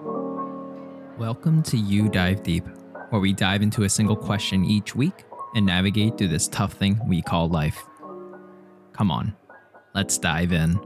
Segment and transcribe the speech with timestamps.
[0.00, 2.64] Welcome to You Dive Deep,
[3.10, 5.24] where we dive into a single question each week
[5.56, 7.82] and navigate through this tough thing we call life.
[8.92, 9.34] Come on,
[9.94, 10.78] let's dive in.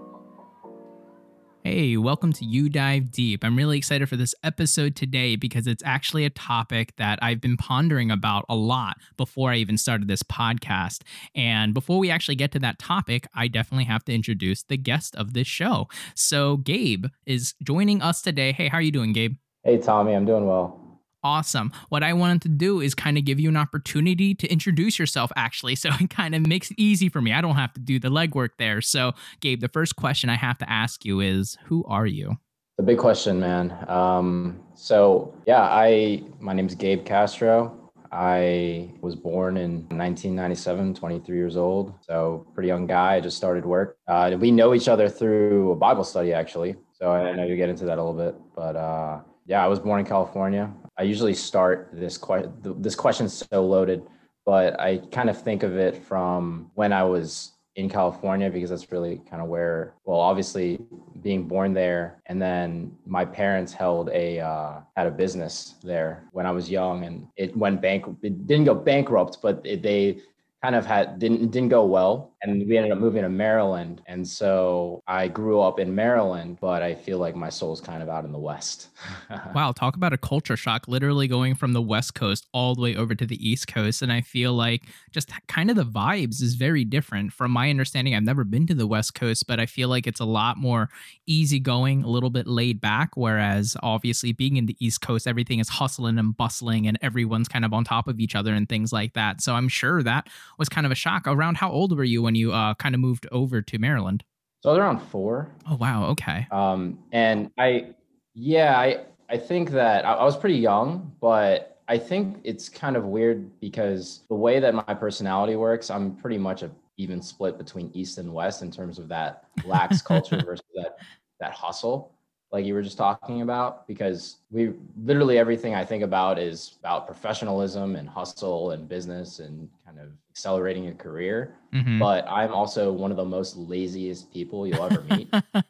[1.64, 3.44] Hey, welcome to You Dive Deep.
[3.44, 7.56] I'm really excited for this episode today because it's actually a topic that I've been
[7.56, 11.02] pondering about a lot before I even started this podcast.
[11.36, 15.14] And before we actually get to that topic, I definitely have to introduce the guest
[15.14, 15.86] of this show.
[16.16, 18.50] So, Gabe is joining us today.
[18.50, 19.36] Hey, how are you doing, Gabe?
[19.62, 20.91] Hey, Tommy, I'm doing well.
[21.24, 21.70] Awesome.
[21.88, 25.30] What I wanted to do is kind of give you an opportunity to introduce yourself,
[25.36, 25.76] actually.
[25.82, 27.32] So it kind of makes it easy for me.
[27.32, 28.80] I don't have to do the legwork there.
[28.80, 32.36] So, Gabe, the first question I have to ask you is Who are you?
[32.76, 33.76] The big question, man.
[33.88, 37.90] Um, so, yeah, I my name is Gabe Castro.
[38.12, 41.94] I was born in 1997, 23 years old.
[42.02, 43.14] So, pretty young guy.
[43.14, 43.96] I just started work.
[44.06, 46.76] Uh, we know each other through a Bible study, actually.
[46.92, 48.40] So, I know you get into that a little bit.
[48.54, 50.72] But uh, yeah, I was born in California.
[50.98, 52.52] I usually start this question.
[52.62, 54.02] This question's so loaded,
[54.44, 58.92] but I kind of think of it from when I was in California because that's
[58.92, 60.78] really kind of where, well, obviously
[61.22, 66.44] being born there, and then my parents held a uh, had a business there when
[66.44, 68.04] I was young, and it went bank.
[68.22, 70.20] It didn't go bankrupt, but it, they
[70.62, 74.26] kind of had didn't didn't go well and we ended up moving to Maryland and
[74.26, 78.24] so I grew up in Maryland but I feel like my soul's kind of out
[78.24, 78.88] in the west.
[79.54, 82.96] wow, talk about a culture shock literally going from the west coast all the way
[82.96, 86.54] over to the east coast and I feel like just kind of the vibes is
[86.54, 89.88] very different from my understanding I've never been to the west coast but I feel
[89.88, 90.88] like it's a lot more
[91.26, 95.68] easygoing, a little bit laid back whereas obviously being in the east coast everything is
[95.68, 99.14] hustling and bustling and everyone's kind of on top of each other and things like
[99.14, 99.40] that.
[99.40, 101.26] So I'm sure that was kind of a shock.
[101.26, 104.24] Around how old were you you uh, kind of moved over to Maryland?
[104.60, 105.50] So I was around four.
[105.68, 106.46] Oh wow, okay.
[106.50, 107.94] Um, and I,
[108.34, 112.96] yeah, I I think that I, I was pretty young, but I think it's kind
[112.96, 117.58] of weird because the way that my personality works, I'm pretty much a even split
[117.58, 120.98] between East and West in terms of that lax culture versus that
[121.40, 122.12] that hustle
[122.52, 127.06] like you were just talking about because we literally everything i think about is about
[127.06, 131.56] professionalism and hustle and business and kind of accelerating a career.
[131.74, 131.98] Mm-hmm.
[131.98, 135.32] but i'm also one of the most laziest people you'll ever meet.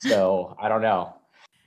[0.00, 1.14] So i don't know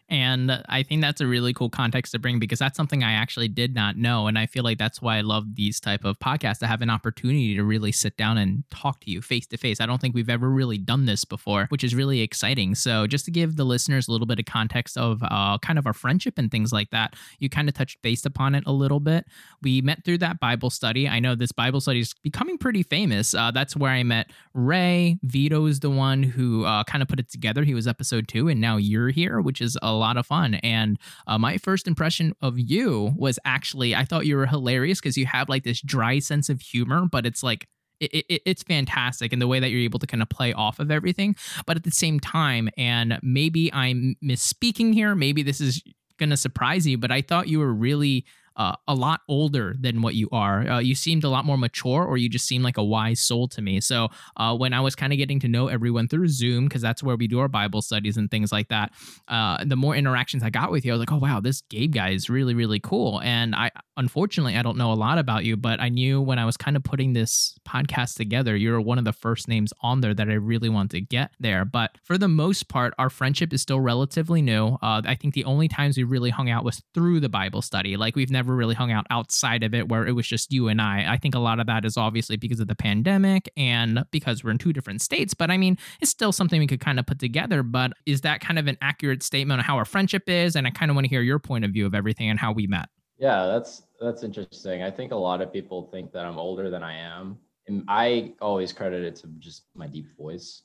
[0.09, 3.49] and I think that's a really cool context to bring because that's something I actually
[3.49, 4.27] did not know.
[4.27, 6.89] And I feel like that's why I love these type of podcasts to have an
[6.89, 9.81] opportunity to really sit down and talk to you face to face.
[9.81, 12.73] I don't think we've ever really done this before, which is really exciting.
[12.75, 15.85] So just to give the listeners a little bit of context of uh, kind of
[15.85, 19.01] our friendship and things like that, you kind of touched based upon it a little
[19.01, 19.25] bit.
[19.61, 21.09] We met through that Bible study.
[21.09, 23.33] I know this Bible study is becoming pretty famous.
[23.33, 25.19] Uh, that's where I met Ray.
[25.23, 27.65] Vito is the one who uh, kind of put it together.
[27.65, 30.55] He was episode two, and now you're here, which is a lot of fun.
[30.55, 30.97] And
[31.27, 35.25] uh, my first impression of you was actually, I thought you were hilarious because you
[35.25, 37.67] have like this dry sense of humor, but it's like,
[37.99, 40.79] it, it, it's fantastic in the way that you're able to kind of play off
[40.79, 41.35] of everything.
[41.65, 45.81] But at the same time, and maybe I'm misspeaking here, maybe this is
[46.17, 48.25] going to surprise you, but I thought you were really
[48.57, 50.67] uh, a lot older than what you are.
[50.67, 53.47] Uh, you seemed a lot more mature, or you just seemed like a wise soul
[53.47, 53.79] to me.
[53.79, 57.01] So uh, when I was kind of getting to know everyone through Zoom, because that's
[57.01, 58.91] where we do our Bible studies and things like that,
[59.27, 61.93] uh, the more interactions I got with you, I was like, oh wow, this Gabe
[61.93, 63.21] guy is really really cool.
[63.21, 66.45] And I unfortunately I don't know a lot about you, but I knew when I
[66.45, 70.01] was kind of putting this podcast together, you were one of the first names on
[70.01, 71.63] there that I really want to get there.
[71.65, 74.77] But for the most part, our friendship is still relatively new.
[74.81, 77.97] Uh, I think the only times we really hung out was through the Bible study.
[77.97, 80.69] Like we've never never really hung out outside of it where it was just you
[80.69, 81.05] and I.
[81.07, 84.51] I think a lot of that is obviously because of the pandemic and because we're
[84.51, 85.33] in two different states.
[85.33, 87.61] But I mean, it's still something we could kind of put together.
[87.61, 90.55] But is that kind of an accurate statement of how our friendship is?
[90.55, 92.53] And I kind of want to hear your point of view of everything and how
[92.53, 92.87] we met.
[93.17, 94.83] Yeah, that's that's interesting.
[94.83, 97.37] I think a lot of people think that I'm older than I am.
[97.67, 100.61] And I always credit it to just my deep voice.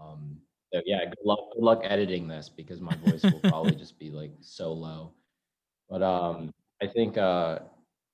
[0.00, 0.36] Um,
[0.72, 4.10] so yeah, good luck, good luck editing this because my voice will probably just be
[4.10, 5.14] like so low.
[5.88, 7.60] But um, I think, uh,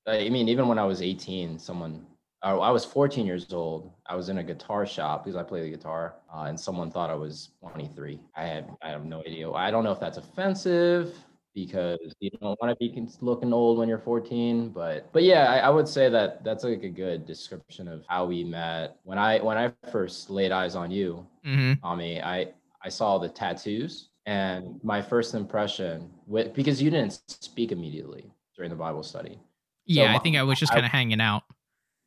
[0.06, 2.06] I mean, even when I was 18, someone,
[2.42, 3.92] I was 14 years old.
[4.06, 7.10] I was in a guitar shop because I play the guitar, uh, and someone thought
[7.10, 8.18] I was 23.
[8.34, 9.50] I had, I have no idea.
[9.50, 11.14] I don't know if that's offensive
[11.54, 15.58] because you don't want to be looking old when you're 14 but but yeah I,
[15.58, 19.40] I, would say that that's like a good description of how we met when i
[19.40, 21.84] when i first laid eyes on you mm-hmm.
[21.84, 22.48] i
[22.82, 28.30] i saw the tattoos and my first impression with because you didn't speak immediately
[28.60, 29.38] during the Bible study.
[29.86, 31.44] Yeah, so I think I was just kind of hanging out.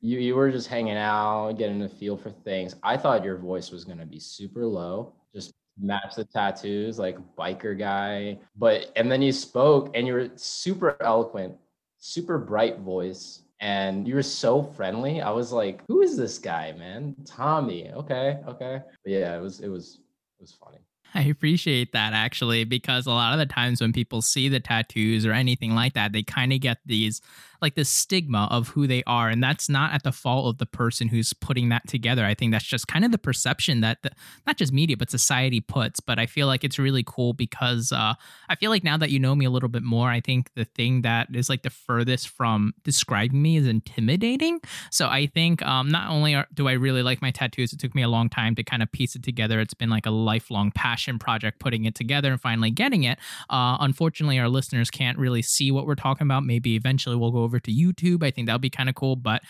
[0.02, 2.76] You you were just hanging out, getting a feel for things.
[2.84, 7.18] I thought your voice was going to be super low, just match the tattoos, like
[7.36, 8.38] biker guy.
[8.56, 11.56] But and then you spoke and you were super eloquent,
[11.98, 13.40] super bright voice.
[13.60, 15.22] And you were so friendly.
[15.22, 17.16] I was like, who is this guy, man?
[17.26, 17.90] Tommy.
[17.92, 18.82] Okay, okay.
[19.04, 20.02] But yeah, it was it was
[20.38, 20.80] it was funny.
[21.16, 25.26] I appreciate that actually, because a lot of the times when people see the tattoos
[25.26, 27.22] or anything like that, they kind of get these
[27.62, 30.66] like the stigma of who they are and that's not at the fault of the
[30.66, 32.26] person who's putting that together.
[32.26, 34.12] I think that's just kind of the perception that the,
[34.46, 38.14] not just media but society puts but i feel like it's really cool because uh,
[38.50, 40.66] i feel like now that you know me a little bit more i think the
[40.66, 44.60] thing that is like the furthest from describing me is intimidating.
[44.92, 47.96] So i think um, not only are, do i really like my tattoos it took
[47.96, 50.72] me a long time to kind of piece it together it's been like a lifelong
[50.72, 53.18] passion project putting it together and finally getting it
[53.50, 57.44] uh, unfortunately our listeners can't really see what we're talking about maybe eventually we'll go
[57.44, 58.24] over over to YouTube.
[58.24, 59.16] I think that'll be kind of cool.
[59.16, 59.44] But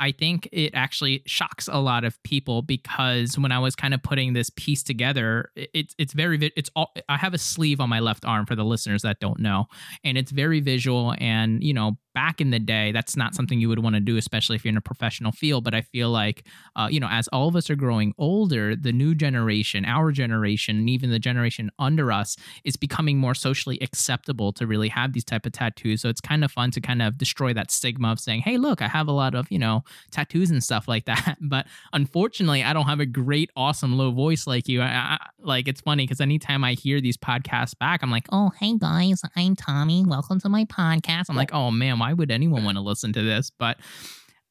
[0.00, 4.02] I think it actually shocks a lot of people because when I was kind of
[4.02, 7.98] putting this piece together, it's it's very it's all I have a sleeve on my
[7.98, 9.66] left arm for the listeners that don't know,
[10.04, 13.68] and it's very visual and you know back in the day, that's not something you
[13.68, 15.64] would want to do, especially if you're in a professional field.
[15.64, 16.46] But I feel like,
[16.76, 20.78] uh, you know, as all of us are growing older, the new generation, our generation,
[20.78, 25.24] and even the generation under us is becoming more socially acceptable to really have these
[25.24, 26.02] type of tattoos.
[26.02, 28.82] So it's kind of fun to kind of destroy that stigma of saying, hey, look,
[28.82, 31.36] I have a lot of, you know, tattoos and stuff like that.
[31.48, 34.82] But unfortunately, I don't have a great, awesome low voice like you.
[34.82, 38.50] I, I, like, it's funny because anytime I hear these podcasts back, I'm like, oh,
[38.60, 40.04] hey guys, I'm Tommy.
[40.06, 41.26] Welcome to my podcast.
[41.28, 43.50] I'm like, oh man, why would anyone want to listen to this?
[43.50, 43.78] But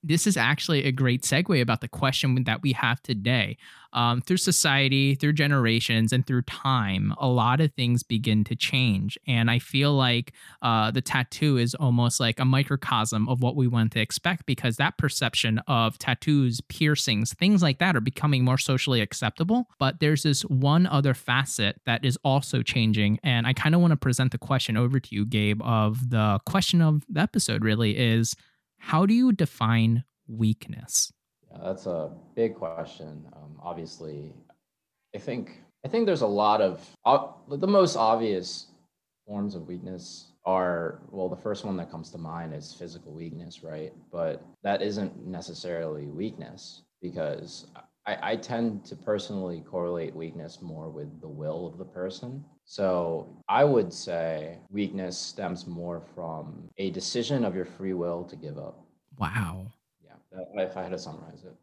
[0.08, 3.58] this is actually a great segue about the question that we have today.
[3.94, 9.18] Um, through society, through generations, and through time, a lot of things begin to change.
[9.28, 13.68] And I feel like uh, the tattoo is almost like a microcosm of what we
[13.68, 18.58] want to expect because that perception of tattoos, piercings, things like that are becoming more
[18.58, 19.68] socially acceptable.
[19.80, 23.20] But there's this one other facet that is also changing.
[23.24, 26.40] And I kind of want to present the question over to you, Gabe, of the
[26.46, 28.36] question of the episode really is
[28.78, 31.12] how do you define weakness?
[31.52, 33.26] Yeah, that's a big question.
[33.34, 34.34] Um, obviously,
[35.16, 38.68] I think I think there's a lot of uh, the most obvious
[39.26, 43.62] forms of weakness are well the first one that comes to mind is physical weakness
[43.64, 47.68] right but that isn't necessarily weakness because
[48.06, 53.28] I, I tend to personally correlate weakness more with the will of the person so
[53.48, 58.58] I would say weakness stems more from a decision of your free will to give
[58.58, 58.86] up.
[59.18, 59.72] Wow.
[60.04, 61.56] Yeah, if I had to summarize it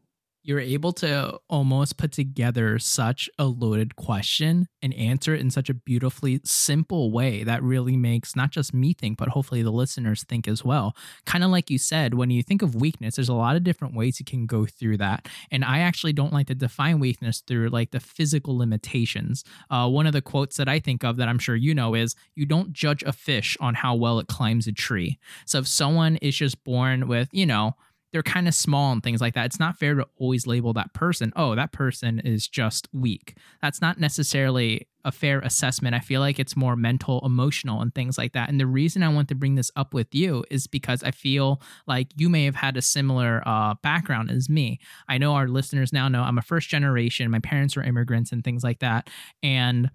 [0.45, 5.71] you're able to almost put together such a loaded question and answer it in such
[5.71, 10.23] a beautifully simple way that really makes not just me think, but hopefully the listeners
[10.25, 10.95] think as well.
[11.25, 13.97] Kind of like you said, when you think of weakness, there's a lot of different
[13.97, 15.27] ways you can go through that.
[15.51, 19.45] And I actually don't like to define weakness through like the physical limitations.
[19.71, 22.15] Uh, one of the quotes that I think of that I'm sure you know is
[22.35, 25.19] you don't judge a fish on how well it climbs a tree.
[25.47, 27.77] So if someone is just born with, you know,
[28.15, 29.45] they're kind of small and things like that.
[29.47, 33.37] It's not fair to always label that person, oh, that person is just weak.
[33.61, 35.97] That's not necessarily a fair assessment.
[35.97, 38.49] I feel like it's more mental, emotional, and things like that.
[38.49, 41.61] And the reason I want to bring this up with you is because I feel
[41.89, 44.79] like you may have had a similar uh, background as me.
[45.09, 48.45] I know our listeners now know I'm a first generation, my parents were immigrants and
[48.45, 49.11] things like that.
[49.43, 49.91] And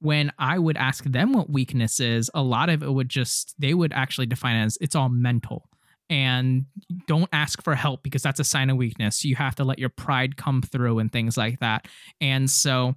[0.00, 3.74] when I would ask them what weakness is, a lot of it would just, they
[3.74, 5.68] would actually define it as it's all mental
[6.10, 6.66] and
[7.06, 9.24] don't ask for help because that's a sign of weakness.
[9.24, 11.86] You have to let your pride come through and things like that.
[12.20, 12.96] And so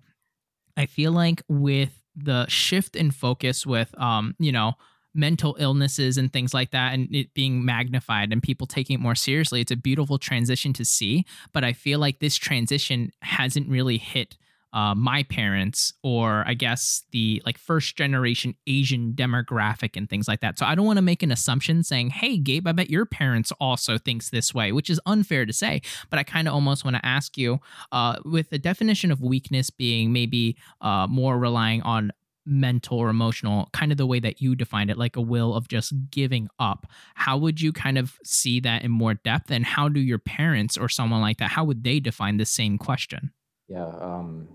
[0.75, 4.73] I feel like with the shift in focus with um, you know,
[5.13, 9.15] mental illnesses and things like that and it being magnified and people taking it more
[9.15, 13.99] seriously, it's a beautiful transition to see, but I feel like this transition hasn't really
[13.99, 14.37] hit
[14.73, 20.41] uh, my parents or I guess the like first generation Asian demographic and things like
[20.41, 20.57] that.
[20.57, 23.51] So I don't want to make an assumption saying, "Hey, Gabe, I bet your parents
[23.59, 25.81] also thinks this way," which is unfair to say.
[26.09, 27.59] But I kind of almost want to ask you,
[27.91, 32.11] uh, with the definition of weakness being maybe uh, more relying on
[32.45, 35.67] mental or emotional, kind of the way that you defined it, like a will of
[35.67, 36.87] just giving up.
[37.15, 39.49] How would you kind of see that in more depth?
[39.49, 42.77] And how do your parents or someone like that, how would they define the same
[42.77, 43.31] question?
[43.67, 44.47] Yeah, um,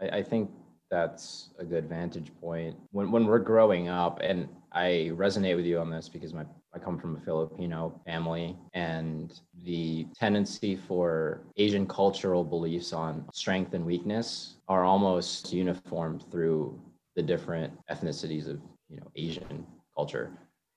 [0.00, 0.50] I, I think
[0.90, 5.80] that's a good vantage point when when we're growing up and I resonate with you
[5.80, 11.86] on this because my I come from a Filipino family and the tendency for Asian
[11.86, 16.78] cultural beliefs on strength and weakness are almost uniform through
[17.14, 18.60] the different ethnicities of
[18.90, 20.30] you know Asian culture.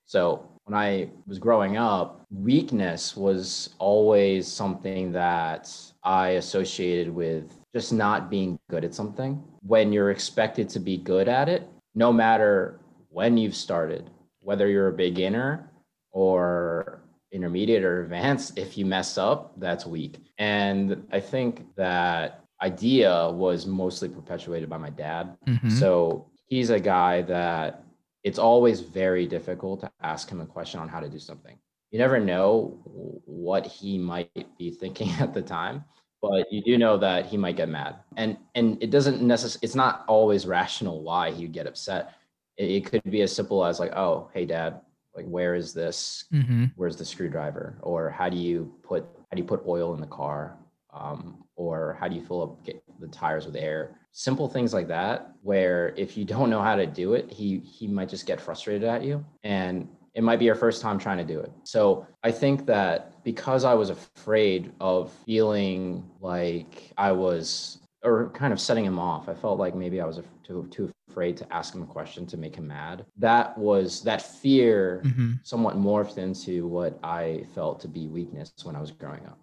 [0.06, 5.70] So when I was growing up, weakness was always something that
[6.02, 11.28] I associated with just not being good at something when you're expected to be good
[11.28, 14.10] at it, no matter when you've started,
[14.42, 15.70] whether you're a beginner
[16.12, 20.18] or intermediate or advanced, if you mess up, that's weak.
[20.38, 25.36] And I think that idea was mostly perpetuated by my dad.
[25.46, 25.70] Mm-hmm.
[25.70, 27.84] So he's a guy that
[28.24, 31.56] it's always very difficult to ask him a question on how to do something.
[31.90, 32.78] You never know
[33.24, 35.84] what he might be thinking at the time,
[36.22, 37.96] but you do know that he might get mad.
[38.16, 42.14] And and it doesn't necessarily it's not always rational why he'd get upset.
[42.56, 44.80] It, it, could be as simple as like, "Oh, hey dad,
[45.14, 46.24] like where is this?
[46.32, 46.66] Mm-hmm.
[46.76, 47.78] Where's the screwdriver?
[47.82, 50.56] Or how do you put how do you put oil in the car?
[50.92, 52.66] Um, or how do you fill up
[52.98, 53.96] the tires with air?
[54.12, 57.86] simple things like that where if you don't know how to do it he he
[57.86, 61.24] might just get frustrated at you and it might be your first time trying to
[61.24, 61.52] do it.
[61.64, 68.52] So i think that because i was afraid of feeling like i was or kind
[68.52, 71.74] of setting him off i felt like maybe i was too, too afraid to ask
[71.74, 73.04] him a question to make him mad.
[73.16, 75.32] That was that fear mm-hmm.
[75.42, 79.38] somewhat morphed into what i felt to be weakness when i was growing up.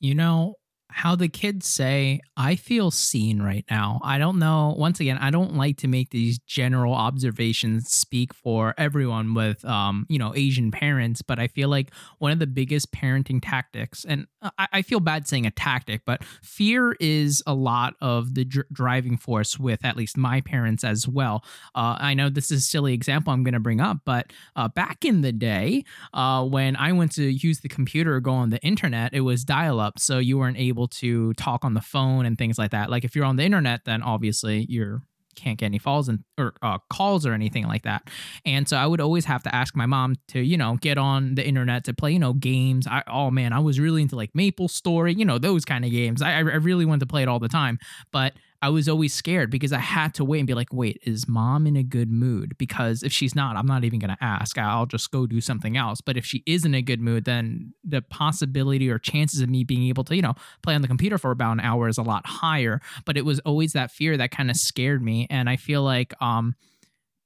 [0.00, 0.54] You know
[0.92, 4.00] how the kids say, I feel seen right now.
[4.02, 4.74] I don't know.
[4.76, 10.06] Once again, I don't like to make these general observations speak for everyone with, um,
[10.08, 14.26] you know, Asian parents, but I feel like one of the biggest parenting tactics, and
[14.42, 18.66] I, I feel bad saying a tactic, but fear is a lot of the dr-
[18.72, 21.44] driving force with at least my parents as well.
[21.74, 24.68] Uh, I know this is a silly example I'm going to bring up, but uh,
[24.68, 28.50] back in the day, uh, when I went to use the computer or go on
[28.50, 29.98] the internet, it was dial up.
[29.98, 32.90] So you weren't able able to talk on the phone and things like that.
[32.90, 35.02] Like if you're on the internet, then obviously you're
[35.36, 38.10] can't get any falls and or uh, calls or anything like that.
[38.44, 41.36] And so I would always have to ask my mom to, you know, get on
[41.36, 42.86] the internet to play, you know, games.
[42.86, 45.90] I oh man, I was really into like Maple Story, you know, those kind of
[45.90, 46.20] games.
[46.20, 47.78] I I really wanted to play it all the time,
[48.10, 51.26] but I was always scared because I had to wait and be like, wait, is
[51.26, 52.58] mom in a good mood?
[52.58, 54.58] Because if she's not, I'm not even going to ask.
[54.58, 56.02] I'll just go do something else.
[56.02, 59.64] But if she is in a good mood, then the possibility or chances of me
[59.64, 62.02] being able to, you know, play on the computer for about an hour is a
[62.02, 62.82] lot higher.
[63.06, 65.26] But it was always that fear that kind of scared me.
[65.30, 66.54] And I feel like, um,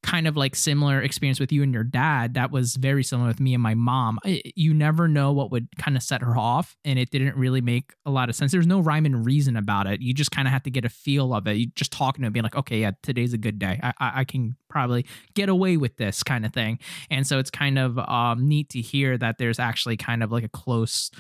[0.04, 3.40] kind of like similar experience with you and your dad that was very similar with
[3.40, 4.18] me and my mom.
[4.54, 7.94] You never know what would kind of set her off and it didn't really make
[8.04, 8.52] a lot of sense.
[8.52, 10.02] There's no rhyme and reason about it.
[10.02, 11.56] You just kind of have to get a feel of it.
[11.56, 13.80] You just talking to him being like okay yeah today's a good day.
[13.82, 16.78] I, I can probably get away with this kind of thing.
[17.10, 20.44] And so it's kind of um, neat to hear that there's actually kind of like
[20.44, 21.10] a close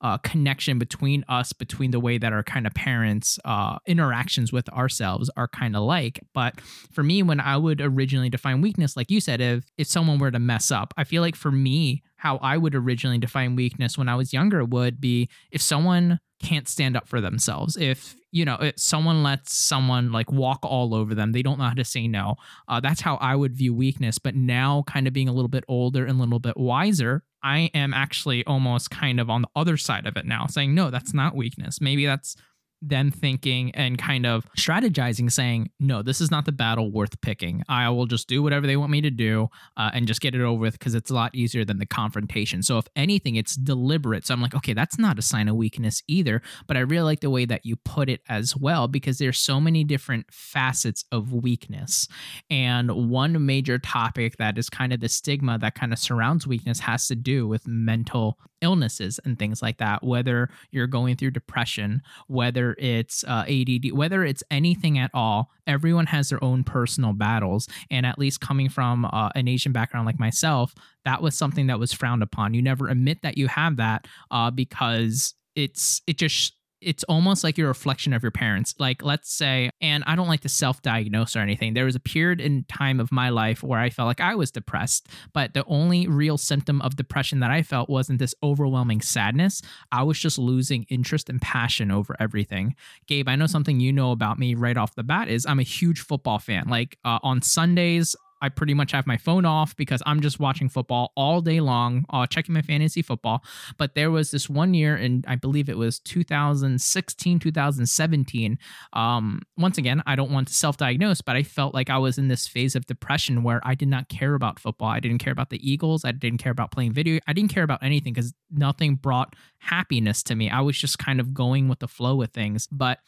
[0.00, 4.68] uh, connection between us, between the way that our kind of parents' uh, interactions with
[4.70, 6.20] ourselves are kind of like.
[6.34, 6.60] But
[6.92, 10.30] for me, when I would originally define weakness, like you said, if if someone were
[10.30, 14.08] to mess up, I feel like for me, how I would originally define weakness when
[14.08, 17.76] I was younger would be if someone can't stand up for themselves.
[17.76, 21.64] If you know, if someone lets someone like walk all over them, they don't know
[21.64, 22.36] how to say no.
[22.68, 24.18] Uh, that's how I would view weakness.
[24.18, 27.70] But now, kind of being a little bit older and a little bit wiser, I
[27.74, 31.14] am actually almost kind of on the other side of it now, saying, no, that's
[31.14, 31.80] not weakness.
[31.80, 32.36] Maybe that's
[32.80, 37.62] them thinking and kind of strategizing, saying, no, this is not the battle worth picking.
[37.68, 40.40] I will just do whatever they want me to do uh, and just get it
[40.40, 42.62] over with because it's a lot easier than the confrontation.
[42.62, 44.26] So, if anything, it's deliberate.
[44.26, 46.42] So, I'm like, okay, that's not a sign of weakness either.
[46.66, 49.60] But I really like the way that you put it as well because there's so
[49.60, 52.08] many different facets of weakness.
[52.50, 56.80] And one major topic that is kind of the stigma that kind of surrounds weakness
[56.80, 62.02] has to do with mental illnesses and things like that, whether you're going through depression,
[62.26, 67.68] whether it's uh, ADD, whether it's anything at all, everyone has their own personal battles.
[67.90, 70.74] And at least coming from uh, an Asian background like myself,
[71.04, 72.54] that was something that was frowned upon.
[72.54, 77.58] You never admit that you have that uh, because it's it just it's almost like
[77.58, 78.74] a reflection of your parents.
[78.78, 81.74] Like, let's say, and I don't like to self diagnose or anything.
[81.74, 84.50] There was a period in time of my life where I felt like I was
[84.50, 89.62] depressed, but the only real symptom of depression that I felt wasn't this overwhelming sadness.
[89.92, 92.74] I was just losing interest and passion over everything.
[93.06, 95.64] Gabe, I know something you know about me right off the bat is I'm a
[95.64, 96.68] huge football fan.
[96.68, 100.68] Like, uh, on Sundays, I pretty much have my phone off because I'm just watching
[100.68, 103.42] football all day long, uh, checking my fantasy football.
[103.76, 108.58] But there was this one year, and I believe it was 2016, 2017.
[108.92, 112.18] Um, once again, I don't want to self diagnose, but I felt like I was
[112.18, 114.88] in this phase of depression where I did not care about football.
[114.88, 116.04] I didn't care about the Eagles.
[116.04, 117.20] I didn't care about playing video.
[117.26, 120.50] I didn't care about anything because nothing brought happiness to me.
[120.50, 122.66] I was just kind of going with the flow with things.
[122.70, 122.98] But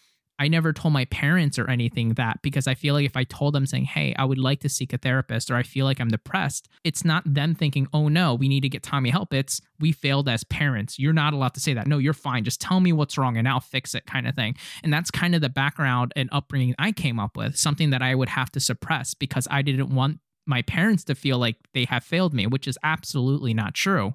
[0.41, 3.55] I never told my parents or anything that because I feel like if I told
[3.55, 6.09] them saying, Hey, I would like to seek a therapist or I feel like I'm
[6.09, 9.35] depressed, it's not them thinking, Oh no, we need to get Tommy help.
[9.35, 10.99] It's we failed as parents.
[10.99, 11.87] You're not allowed to say that.
[11.87, 12.45] No, you're fine.
[12.45, 14.57] Just tell me what's wrong and I'll fix it kind of thing.
[14.83, 18.15] And that's kind of the background and upbringing I came up with, something that I
[18.15, 22.04] would have to suppress because I didn't want my parents to feel like they have
[22.04, 24.14] failed me, which is absolutely not true.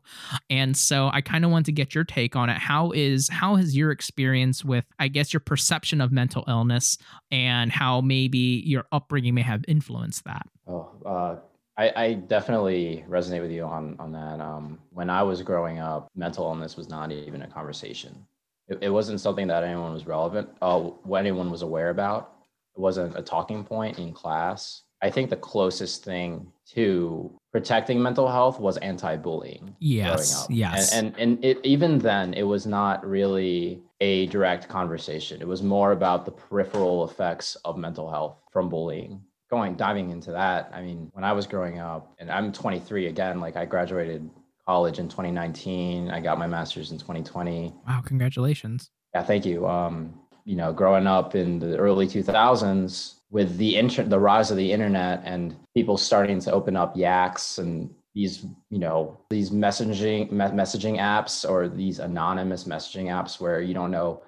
[0.50, 2.58] And so I kind of want to get your take on it.
[2.58, 7.00] How is how has your experience with I guess your perception of mental illness
[7.32, 10.48] and how maybe your upbringing may have influenced that?
[10.68, 11.36] Oh, uh,
[11.78, 14.40] I, I, definitely resonate with you on on that.
[14.40, 18.26] Um, when I was growing up, mental illness was not even a conversation.
[18.68, 22.34] It, it wasn't something that anyone was relevant, uh, anyone was aware about.
[22.76, 28.28] It wasn't a talking point in class I think the closest thing to protecting mental
[28.28, 29.76] health was anti-bullying.
[29.80, 30.94] Yes, yes.
[30.94, 35.42] And and, and it, even then, it was not really a direct conversation.
[35.42, 39.22] It was more about the peripheral effects of mental health from bullying.
[39.52, 43.40] Going diving into that, I mean, when I was growing up, and I'm 23 again,
[43.40, 44.28] like I graduated
[44.66, 46.10] college in 2019.
[46.10, 47.76] I got my master's in 2020.
[47.88, 48.90] Wow, congratulations.
[49.14, 49.68] Yeah, thank you.
[49.68, 54.58] Um, you know, growing up in the early 2000s, with the inter- the rise of
[54.58, 60.32] the internet and people starting to open up Yaks and these you know these messaging
[60.32, 64.24] me- messaging apps or these anonymous messaging apps where you don't know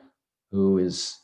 [0.51, 1.19] who is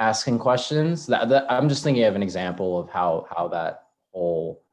[0.00, 4.64] asking questions that, that i'm just thinking of an example of how how that whole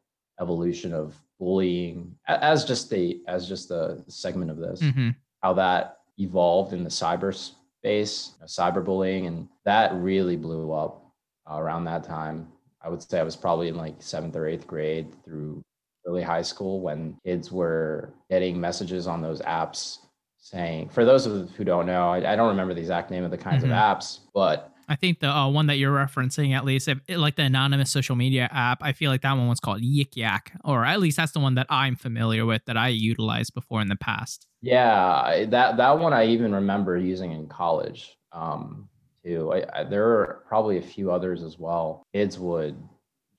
[0.41, 5.09] evolution of bullying as just a as just a segment of this mm-hmm.
[5.41, 11.04] how that evolved in the cyberspace you know, cyberbullying and that really blew up
[11.49, 12.47] around that time.
[12.81, 15.61] I would say I was probably in like seventh or eighth grade through
[16.05, 19.97] early high school when kids were getting messages on those apps
[20.37, 23.23] saying, for those of you who don't know, I, I don't remember the exact name
[23.23, 23.71] of the kinds mm-hmm.
[23.71, 27.35] of apps, but I think the uh, one that you're referencing, at least, if, like
[27.35, 30.85] the anonymous social media app, I feel like that one was called Yik Yak, or
[30.85, 33.95] at least that's the one that I'm familiar with that I utilized before in the
[33.95, 34.45] past.
[34.61, 38.15] Yeah, that that one I even remember using in college.
[38.31, 38.89] Um,
[39.25, 39.53] too.
[39.53, 42.03] I, I, there are probably a few others as well.
[42.13, 42.75] Kids would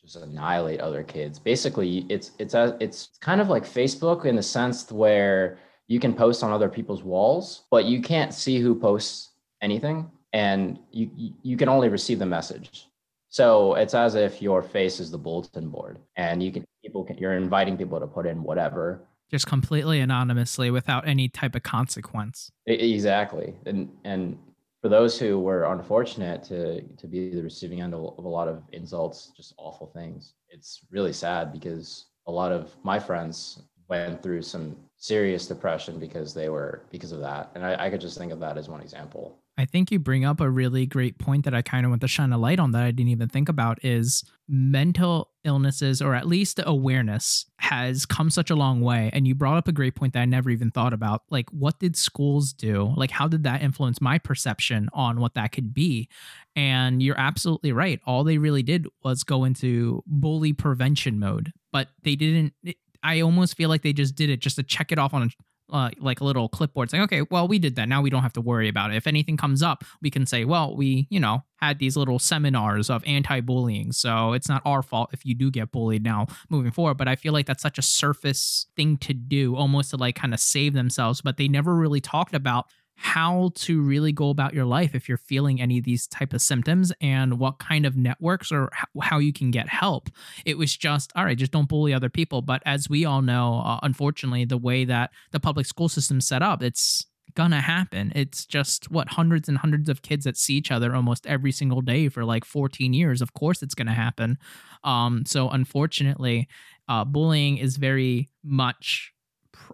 [0.01, 1.39] just annihilate other kids.
[1.39, 6.15] Basically, it's it's a, it's kind of like Facebook in the sense where you can
[6.15, 9.31] post on other people's walls, but you can't see who posts
[9.63, 11.11] anything, and you
[11.43, 12.89] you can only receive the message.
[13.29, 17.19] So it's as if your face is the bulletin board, and you can people can,
[17.19, 22.51] you're inviting people to put in whatever just completely anonymously without any type of consequence.
[22.67, 24.39] Exactly, and and
[24.83, 28.63] for those who were unfortunate to to be the receiving end of, a lot of
[28.73, 34.43] insults, just awful things, it's really sad because a lot of my friends went through
[34.43, 37.51] some serious depression because they were because of that.
[37.55, 40.25] And I, I, could just think of that as one example i think you bring
[40.25, 42.73] up a really great point that i kind of want to shine a light on
[42.73, 48.31] that i didn't even think about is mental illnesses or at least awareness has come
[48.31, 49.11] such a long way.
[49.13, 51.23] And you brought up a great point that i never even thought about.
[51.31, 52.93] Like what did schools do?
[52.97, 56.09] Like how did that influence my perception on what that could be?
[56.55, 58.01] And you're absolutely right.
[58.07, 62.55] All they really did was go into bully prevention mode but they didn't
[63.03, 65.31] I almost feel like they just did it just to check it off on
[65.71, 67.89] uh, like a little clipboard saying, okay, well, we did that.
[67.89, 68.97] Now we don't have to worry about it.
[68.97, 72.91] If anything comes up, we can say, well, we, you know, had these little seminars
[72.91, 73.93] of anti bullying.
[73.93, 76.97] So it's not our fault if you do get bullied now moving forward.
[76.97, 80.35] But I feel like that's such a surface thing to do, almost to like kind
[80.35, 81.21] of save themselves.
[81.21, 85.19] But they never really talked about how to really go about your life if you're
[85.19, 88.71] feeling any of these type of symptoms and what kind of networks or
[89.03, 90.09] how you can get help.
[90.47, 92.41] It was just all right just don't bully other people.
[92.43, 96.43] But as we all know uh, unfortunately the way that the public school system's set
[96.43, 98.13] up it's gonna happen.
[98.15, 101.83] It's just what hundreds and hundreds of kids that see each other almost every single
[101.83, 103.21] day for like 14 years.
[103.21, 104.39] Of course it's gonna happen.
[104.85, 106.49] Um, so unfortunately
[106.89, 109.13] uh, bullying is very much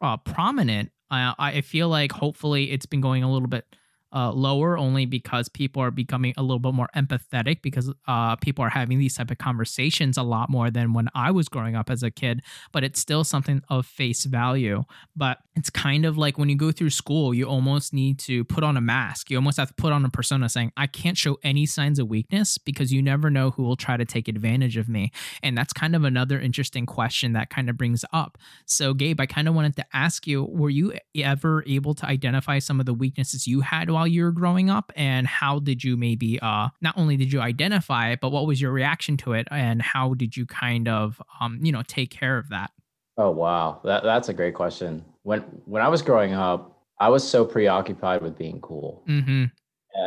[0.00, 3.66] uh, prominent uh, I feel like hopefully it's been going a little bit
[4.14, 8.64] uh, lower only because people are becoming a little bit more empathetic because uh, people
[8.64, 11.90] are having these type of conversations a lot more than when I was growing up
[11.90, 12.42] as a kid.
[12.72, 14.84] But it's still something of face value.
[15.16, 18.64] But it's kind of like when you go through school, you almost need to put
[18.64, 19.30] on a mask.
[19.30, 22.08] You almost have to put on a persona saying, I can't show any signs of
[22.08, 25.12] weakness because you never know who will try to take advantage of me.
[25.42, 28.38] And that's kind of another interesting question that kind of brings up.
[28.66, 32.58] So, Gabe, I kind of wanted to ask you were you ever able to identify
[32.58, 34.92] some of the weaknesses you had while you were growing up?
[34.96, 38.60] And how did you maybe, uh, not only did you identify it, but what was
[38.60, 39.48] your reaction to it?
[39.50, 42.70] And how did you kind of, um, you know, take care of that?
[43.18, 45.04] Oh wow, that that's a great question.
[45.22, 49.44] When when I was growing up, I was so preoccupied with being cool, mm-hmm.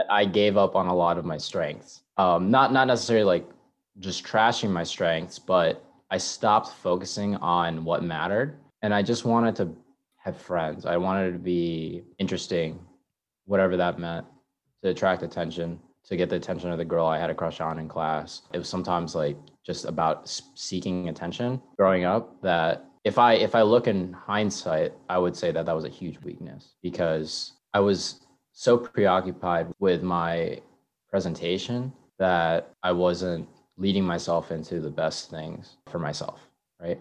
[0.10, 2.02] I gave up on a lot of my strengths.
[2.18, 3.48] Um, not not necessarily like
[4.00, 9.56] just trashing my strengths, but I stopped focusing on what mattered, and I just wanted
[9.58, 9.76] to
[10.18, 10.86] have friends.
[10.88, 12.80] I wanted to be interesting,
[13.46, 14.26] whatever that meant,
[14.84, 17.80] to attract attention, to get the attention of the girl I had a crush on
[17.80, 18.44] in class.
[18.54, 23.62] It was sometimes like just about seeking attention growing up that if I if I
[23.62, 28.22] look in hindsight, I would say that that was a huge weakness because I was
[28.52, 30.62] so preoccupied with my
[31.10, 36.40] presentation that I wasn't leading myself into the best things for myself,
[36.82, 37.00] right?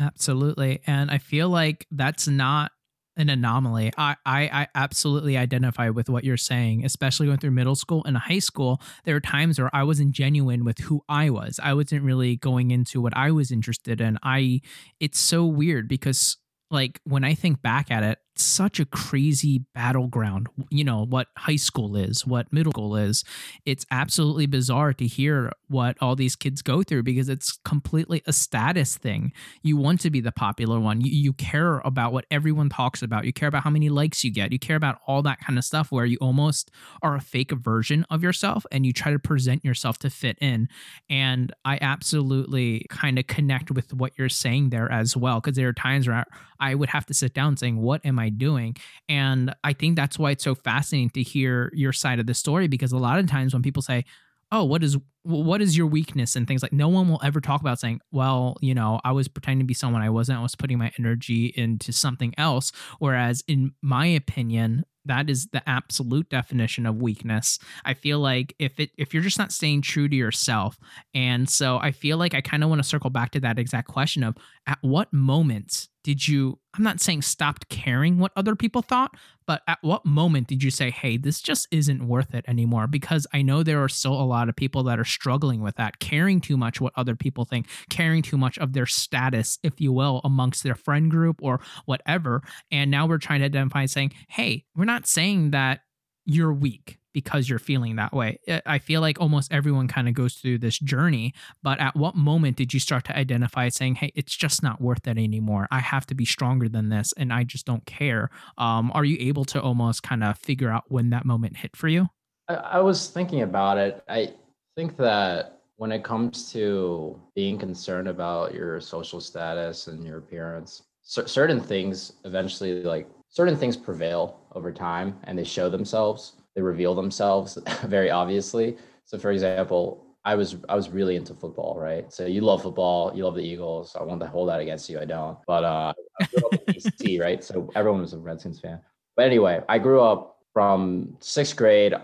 [0.00, 0.80] Absolutely.
[0.86, 2.72] And I feel like that's not
[3.16, 3.92] an anomaly.
[3.96, 8.16] I, I, I absolutely identify with what you're saying, especially going through middle school and
[8.16, 8.80] high school.
[9.04, 11.60] There are times where I wasn't genuine with who I was.
[11.62, 14.18] I wasn't really going into what I was interested in.
[14.22, 14.60] I
[15.00, 16.36] it's so weird because
[16.70, 20.48] like when I think back at it, such a crazy battleground.
[20.70, 23.24] You know, what high school is, what middle school is.
[23.64, 28.32] It's absolutely bizarre to hear what all these kids go through because it's completely a
[28.32, 29.32] status thing.
[29.62, 31.00] You want to be the popular one.
[31.00, 33.24] You, you care about what everyone talks about.
[33.24, 34.52] You care about how many likes you get.
[34.52, 36.70] You care about all that kind of stuff where you almost
[37.02, 40.68] are a fake version of yourself and you try to present yourself to fit in.
[41.08, 45.68] And I absolutely kind of connect with what you're saying there as well because there
[45.68, 46.24] are times where
[46.60, 48.76] I would have to sit down saying, What am I doing?
[49.08, 52.68] And I think that's why it's so fascinating to hear your side of the story
[52.68, 54.04] because a lot of times when people say,
[54.52, 57.60] Oh, what is what is your weakness and things like no one will ever talk
[57.62, 60.38] about saying, well, you know, I was pretending to be someone I wasn't.
[60.38, 62.72] I was putting my energy into something else.
[62.98, 67.58] Whereas in my opinion, that is the absolute definition of weakness.
[67.84, 70.78] I feel like if it if you're just not staying true to yourself.
[71.14, 73.88] And so I feel like I kind of want to circle back to that exact
[73.88, 74.36] question of
[74.66, 79.14] at what moment did you I'm not saying stopped caring what other people thought,
[79.46, 83.26] but at what moment did you say, "Hey, this just isn't worth it anymore?" Because
[83.32, 86.40] I know there are still a lot of people that are struggling with that, caring
[86.40, 90.20] too much what other people think, caring too much of their status, if you will,
[90.24, 92.42] amongst their friend group or whatever.
[92.70, 95.80] And now we're trying to identify saying, hey, we're not saying that
[96.24, 98.38] you're weak because you're feeling that way.
[98.66, 102.56] I feel like almost everyone kind of goes through this journey, but at what moment
[102.56, 105.68] did you start to identify saying, "Hey, it's just not worth it anymore.
[105.70, 109.16] I have to be stronger than this and I just don't care." Um, are you
[109.20, 112.08] able to almost kind of figure out when that moment hit for you?
[112.48, 114.02] I, I was thinking about it.
[114.08, 114.32] I
[114.76, 120.82] think that when it comes to being concerned about your social status and your appearance,
[121.02, 126.94] certain things eventually, like certain things prevail over time and they show themselves, they reveal
[126.94, 128.78] themselves very obviously.
[129.06, 132.10] So, for example, I was I was really into football, right?
[132.10, 133.94] So you love football, you love the Eagles.
[133.98, 134.98] I want to hold that against you.
[134.98, 137.44] I don't, but uh, I grew up in DC, right?
[137.44, 138.80] So everyone was a Redskins fan.
[139.16, 141.94] But anyway, I grew up from sixth grade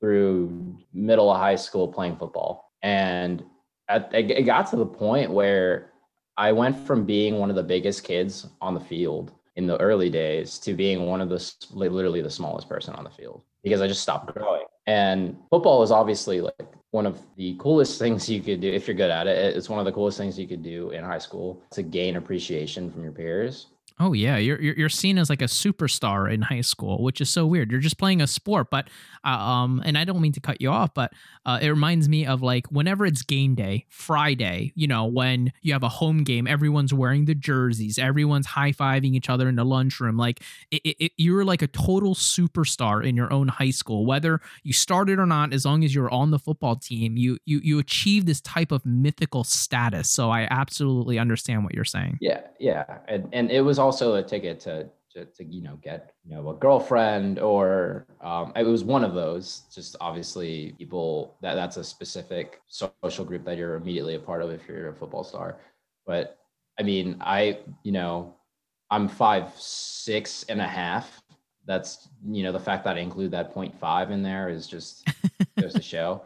[0.00, 2.72] through middle of high school playing football.
[2.82, 3.42] And
[3.88, 5.90] at, it got to the point where
[6.36, 10.08] I went from being one of the biggest kids on the field in the early
[10.08, 13.88] days to being one of the literally the smallest person on the field because I
[13.88, 14.62] just stopped growing.
[14.86, 18.96] And football is obviously like one of the coolest things you could do if you're
[18.96, 19.56] good at it.
[19.56, 22.88] It's one of the coolest things you could do in high school to gain appreciation
[22.88, 23.66] from your peers.
[24.00, 27.46] Oh yeah, you're you're seen as like a superstar in high school, which is so
[27.46, 27.70] weird.
[27.70, 28.88] You're just playing a sport, but
[29.24, 31.12] uh, um, and I don't mean to cut you off, but
[31.44, 34.72] uh, it reminds me of like whenever it's game day, Friday.
[34.76, 39.14] You know, when you have a home game, everyone's wearing the jerseys, everyone's high fiving
[39.14, 40.16] each other in the lunchroom.
[40.16, 44.72] Like it, it, you're like a total superstar in your own high school, whether you
[44.72, 45.52] started or not.
[45.52, 48.86] As long as you're on the football team, you you you achieve this type of
[48.86, 50.08] mythical status.
[50.08, 52.18] So I absolutely understand what you're saying.
[52.20, 55.76] Yeah, yeah, and and it was all also a ticket to, to, to you know
[55.82, 61.38] get you know a girlfriend or um, it was one of those just obviously people
[61.40, 64.94] that that's a specific social group that you're immediately a part of if you're a
[64.94, 65.56] football star.
[66.06, 66.36] But
[66.78, 68.34] i mean i you know
[68.90, 71.22] i'm five six and a half.
[71.64, 75.08] That's you know the fact that i include that 0.5 in there is just
[75.60, 76.22] goes to show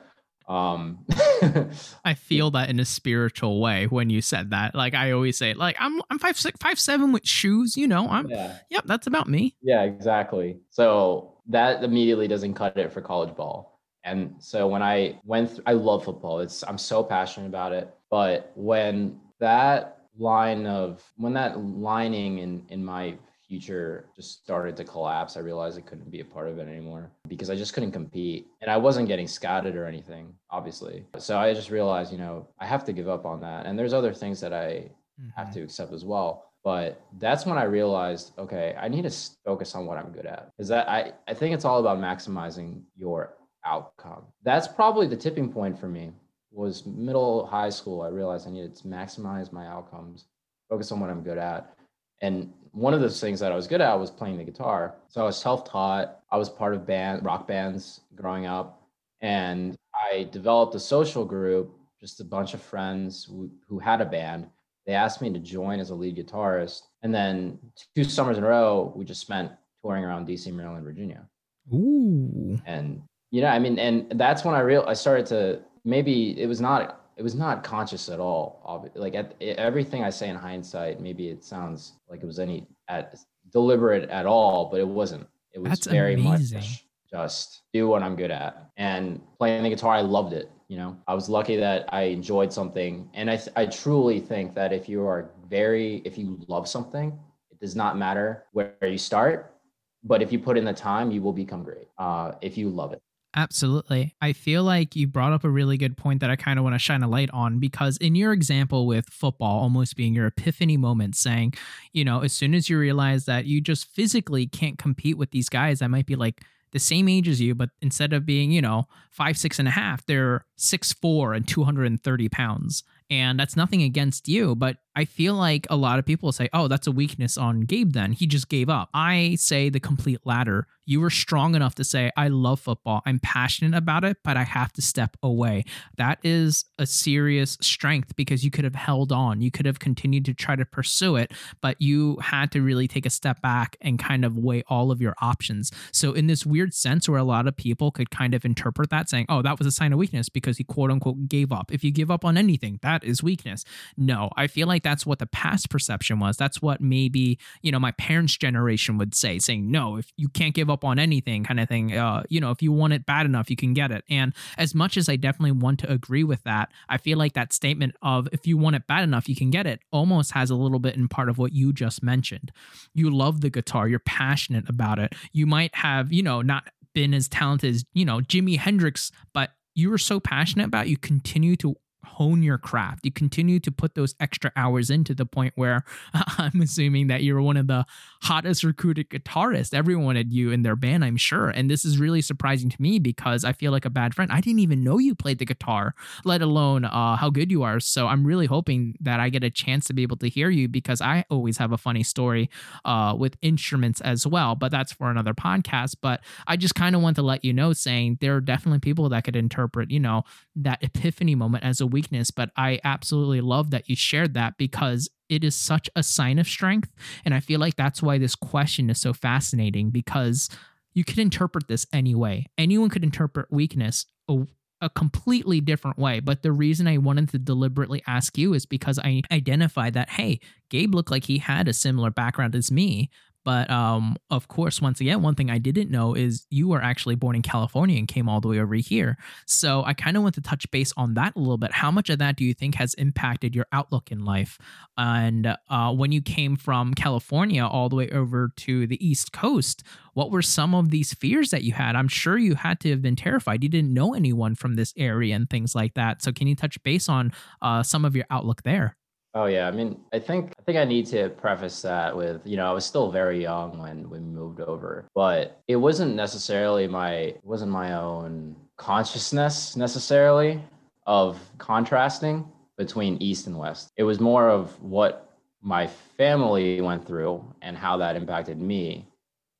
[0.52, 0.98] um
[2.04, 4.74] i feel that in a spiritual way when you said that.
[4.74, 8.06] Like i always say like i'm i'm five six five seven with shoes you know
[8.08, 8.58] i'm yeah.
[8.68, 9.56] yep that's about me.
[9.62, 10.58] Yeah exactly.
[10.70, 13.80] So that immediately doesn't cut it for college ball.
[14.04, 16.40] And so when i went th- i love football.
[16.40, 17.94] It's i'm so passionate about it.
[18.10, 23.16] But when that line of when that lining in in my
[23.52, 27.10] future just started to collapse, I realized I couldn't be a part of it anymore
[27.28, 28.46] because I just couldn't compete.
[28.62, 31.04] And I wasn't getting scouted or anything, obviously.
[31.18, 33.66] So I just realized, you know, I have to give up on that.
[33.66, 34.88] And there's other things that I
[35.20, 35.28] mm-hmm.
[35.36, 36.46] have to accept as well.
[36.64, 40.50] But that's when I realized, okay, I need to focus on what I'm good at.
[40.56, 43.34] Because that I, I think it's all about maximizing your
[43.66, 44.22] outcome.
[44.44, 46.10] That's probably the tipping point for me.
[46.52, 48.00] Was middle high school.
[48.00, 50.24] I realized I needed to maximize my outcomes,
[50.70, 51.74] focus on what I'm good at.
[52.22, 54.94] And one of those things that I was good at was playing the guitar.
[55.08, 56.20] So I was self-taught.
[56.30, 58.82] I was part of band rock bands growing up,
[59.20, 64.06] and I developed a social group, just a bunch of friends who, who had a
[64.06, 64.48] band.
[64.86, 67.58] They asked me to join as a lead guitarist, and then
[67.94, 71.26] two summers in a row, we just spent touring around DC, Maryland, Virginia.
[71.72, 72.58] Ooh.
[72.66, 76.46] And you know, I mean, and that's when I real I started to maybe it
[76.46, 78.90] was not it was not conscious at all.
[78.94, 83.16] Like at, everything I say in hindsight, maybe it sounds like it was any at
[83.50, 85.26] deliberate at all, but it wasn't.
[85.52, 86.58] It was That's very amazing.
[86.58, 88.70] much just do what I'm good at.
[88.76, 90.50] And playing the guitar, I loved it.
[90.68, 94.72] You know, I was lucky that I enjoyed something, and I I truly think that
[94.72, 97.18] if you are very if you love something,
[97.50, 99.54] it does not matter where you start,
[100.02, 101.88] but if you put in the time, you will become great.
[101.98, 103.01] Uh, if you love it.
[103.34, 104.14] Absolutely.
[104.20, 106.74] I feel like you brought up a really good point that I kind of want
[106.74, 110.76] to shine a light on because, in your example with football almost being your epiphany
[110.76, 111.54] moment, saying,
[111.92, 115.48] you know, as soon as you realize that you just physically can't compete with these
[115.48, 116.42] guys that might be like
[116.72, 119.72] the same age as you, but instead of being, you know, five, six and a
[119.72, 122.82] half, they're six, four and 230 pounds.
[123.10, 126.68] And that's nothing against you, but I feel like a lot of people say, oh,
[126.68, 128.12] that's a weakness on Gabe then.
[128.12, 128.90] He just gave up.
[128.92, 130.66] I say the complete latter.
[130.84, 133.02] You were strong enough to say, I love football.
[133.06, 135.64] I'm passionate about it, but I have to step away.
[135.96, 139.40] That is a serious strength because you could have held on.
[139.40, 143.06] You could have continued to try to pursue it, but you had to really take
[143.06, 145.70] a step back and kind of weigh all of your options.
[145.92, 149.08] So, in this weird sense where a lot of people could kind of interpret that
[149.08, 151.72] saying, oh, that was a sign of weakness because he quote unquote gave up.
[151.72, 153.64] If you give up on anything, that is weakness.
[153.96, 156.36] No, I feel like that's what the past perception was.
[156.36, 160.54] That's what maybe, you know, my parents' generation would say, saying, no, if you can't
[160.54, 161.96] give up on anything, kind of thing.
[161.96, 164.04] Uh, you know, if you want it bad enough, you can get it.
[164.08, 167.52] And as much as I definitely want to agree with that, I feel like that
[167.52, 170.54] statement of if you want it bad enough, you can get it almost has a
[170.54, 172.52] little bit in part of what you just mentioned.
[172.94, 175.14] You love the guitar, you're passionate about it.
[175.32, 176.64] You might have, you know, not
[176.94, 180.98] been as talented as, you know, Jimi Hendrix, but you were so passionate about you
[180.98, 183.04] continue to hone your craft.
[183.04, 185.84] You continue to put those extra hours into the point where
[186.14, 187.84] I'm assuming that you're one of the
[188.22, 189.74] hottest recruited guitarists.
[189.74, 191.48] Everyone wanted you in their band, I'm sure.
[191.48, 194.30] And this is really surprising to me because I feel like a bad friend.
[194.32, 197.80] I didn't even know you played the guitar, let alone uh, how good you are.
[197.80, 200.68] So I'm really hoping that I get a chance to be able to hear you
[200.68, 202.50] because I always have a funny story
[202.84, 204.54] uh, with instruments as well.
[204.54, 205.96] But that's for another podcast.
[206.00, 209.08] But I just kind of want to let you know, saying there are definitely people
[209.10, 210.24] that could interpret, you know,
[210.56, 215.08] that epiphany moment as a weakness, but I absolutely love that you shared that because
[215.28, 216.90] it is such a sign of strength.
[217.24, 220.48] And I feel like that's why this question is so fascinating because
[220.94, 222.46] you could interpret this any way.
[222.58, 224.46] Anyone could interpret weakness a,
[224.80, 226.20] a completely different way.
[226.20, 230.40] But the reason I wanted to deliberately ask you is because I identified that, hey,
[230.68, 233.08] Gabe looked like he had a similar background as me,
[233.44, 237.14] but um, of course, once again, one thing I didn't know is you were actually
[237.14, 239.16] born in California and came all the way over here.
[239.46, 241.72] So I kind of want to touch base on that a little bit.
[241.72, 244.58] How much of that do you think has impacted your outlook in life?
[244.96, 249.82] And uh, when you came from California all the way over to the East Coast,
[250.14, 251.96] what were some of these fears that you had?
[251.96, 253.62] I'm sure you had to have been terrified.
[253.62, 256.22] You didn't know anyone from this area and things like that.
[256.22, 258.96] So can you touch base on uh, some of your outlook there?
[259.34, 262.56] Oh yeah, I mean, I think I think I need to preface that with, you
[262.58, 267.12] know, I was still very young when we moved over, but it wasn't necessarily my
[267.14, 270.62] it wasn't my own consciousness necessarily
[271.06, 273.90] of contrasting between east and west.
[273.96, 275.30] It was more of what
[275.62, 279.08] my family went through and how that impacted me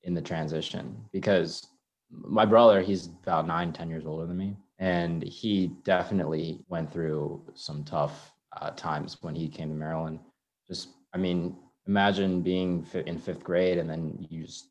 [0.03, 1.67] in the transition because
[2.11, 4.55] my brother, he's about nine, ten years older than me.
[4.79, 10.19] And he definitely went through some tough uh, times when he came to Maryland.
[10.67, 11.55] Just, I mean,
[11.87, 14.69] imagine being in fifth grade and then you just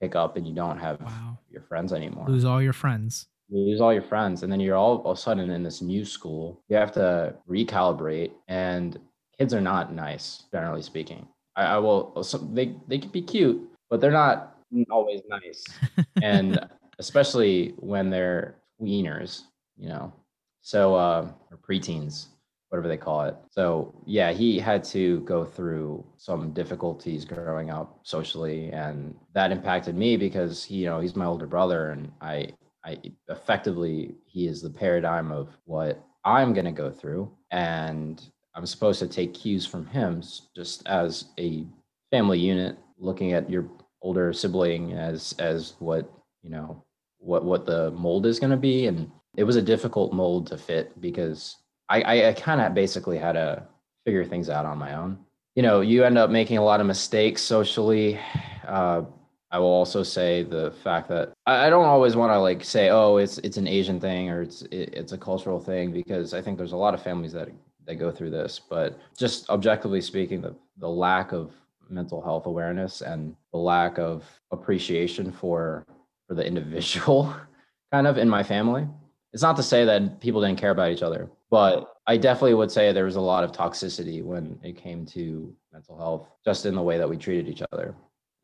[0.00, 1.38] pick up and you don't have wow.
[1.50, 2.26] your friends anymore.
[2.28, 3.26] Lose all your friends.
[3.48, 5.80] You lose all your friends, and then you're all, all of a sudden in this
[5.80, 6.62] new school.
[6.68, 8.98] You have to recalibrate, and
[9.38, 11.26] kids are not nice, generally speaking.
[11.56, 12.12] I, I will.
[12.52, 13.58] They they can be cute,
[13.88, 14.58] but they're not
[14.90, 15.64] always nice,
[16.22, 16.60] and
[16.98, 19.44] especially when they're tweeners,
[19.78, 20.12] you know.
[20.60, 22.26] So uh, or preteens
[22.68, 23.36] whatever they call it.
[23.50, 29.96] So yeah, he had to go through some difficulties growing up socially, and that impacted
[29.96, 32.50] me because he, you know he's my older brother, and I,
[32.84, 38.22] I effectively he is the paradigm of what I'm gonna go through, and
[38.54, 40.22] I'm supposed to take cues from him
[40.54, 41.64] just as a
[42.10, 43.68] family unit, looking at your
[44.02, 46.84] older sibling as as what you know
[47.18, 50.56] what what the mold is going to be and it was a difficult mold to
[50.56, 51.56] fit because
[51.88, 53.62] i i, I kind of basically had to
[54.04, 55.18] figure things out on my own
[55.54, 58.18] you know you end up making a lot of mistakes socially
[58.66, 59.02] uh,
[59.50, 63.16] I will also say the fact that I, don't always want to like say, oh,
[63.16, 66.58] it's it's an Asian thing or it's it, it's a cultural thing because I think
[66.58, 67.48] there's a lot of families that
[67.86, 68.60] that go through this.
[68.60, 71.52] But just objectively speaking, the the lack of
[71.88, 75.86] mental health awareness and the lack of appreciation for
[76.26, 77.34] for the individual
[77.92, 78.86] kind of in my family.
[79.32, 82.70] It's not to say that people didn't care about each other, but I definitely would
[82.70, 86.74] say there was a lot of toxicity when it came to mental health, just in
[86.74, 87.94] the way that we treated each other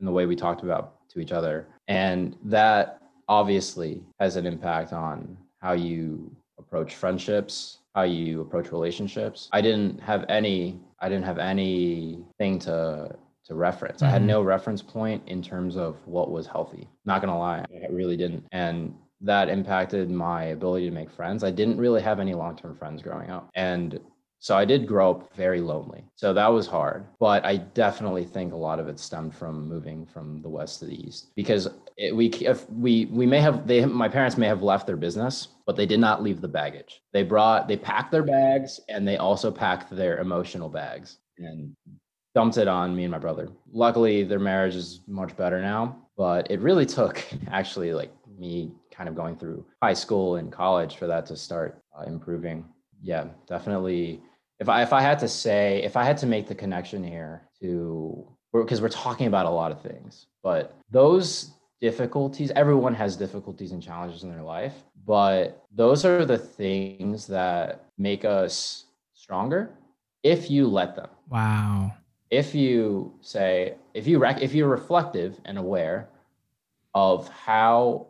[0.00, 1.66] in the way we talked about to each other.
[1.88, 9.48] And that obviously has an impact on how you approach friendships, how you approach relationships.
[9.52, 13.96] I didn't have any I didn't have anything to to reference.
[13.96, 14.06] Mm-hmm.
[14.06, 14.28] I had mm-hmm.
[14.28, 16.88] no reference point in terms of what was healthy.
[17.04, 18.44] Not gonna lie, I really didn't.
[18.52, 21.44] And that impacted my ability to make friends.
[21.44, 23.50] I didn't really have any long-term friends growing up.
[23.54, 23.98] And
[24.44, 26.04] so I did grow up very lonely.
[26.16, 27.06] So that was hard.
[27.18, 30.84] But I definitely think a lot of it stemmed from moving from the west to
[30.84, 34.62] the east because it, we if we we may have they my parents may have
[34.62, 37.00] left their business, but they did not leave the baggage.
[37.14, 41.74] They brought they packed their bags and they also packed their emotional bags and
[42.34, 43.48] dumped it on me and my brother.
[43.72, 49.08] Luckily, their marriage is much better now, but it really took actually like me kind
[49.08, 52.64] of going through high school and college for that to start uh, improving.
[53.02, 54.22] Yeah, definitely
[54.60, 57.42] if I if I had to say if I had to make the connection here
[57.60, 63.72] to because we're talking about a lot of things, but those difficulties everyone has difficulties
[63.72, 69.70] and challenges in their life, but those are the things that make us stronger
[70.22, 71.08] if you let them.
[71.28, 71.92] Wow.
[72.30, 76.08] If you say if you rec- if you're reflective and aware
[76.94, 78.06] of how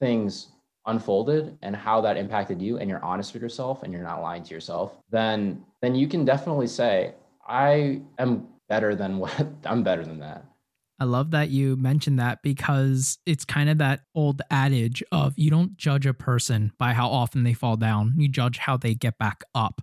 [0.00, 0.48] things
[0.86, 4.42] unfolded and how that impacted you and you're honest with yourself and you're not lying
[4.42, 7.12] to yourself then then you can definitely say
[7.46, 10.44] i am better than what i'm better than that.
[11.00, 15.48] I love that you mentioned that because it's kind of that old adage of you
[15.48, 19.16] don't judge a person by how often they fall down, you judge how they get
[19.16, 19.80] back up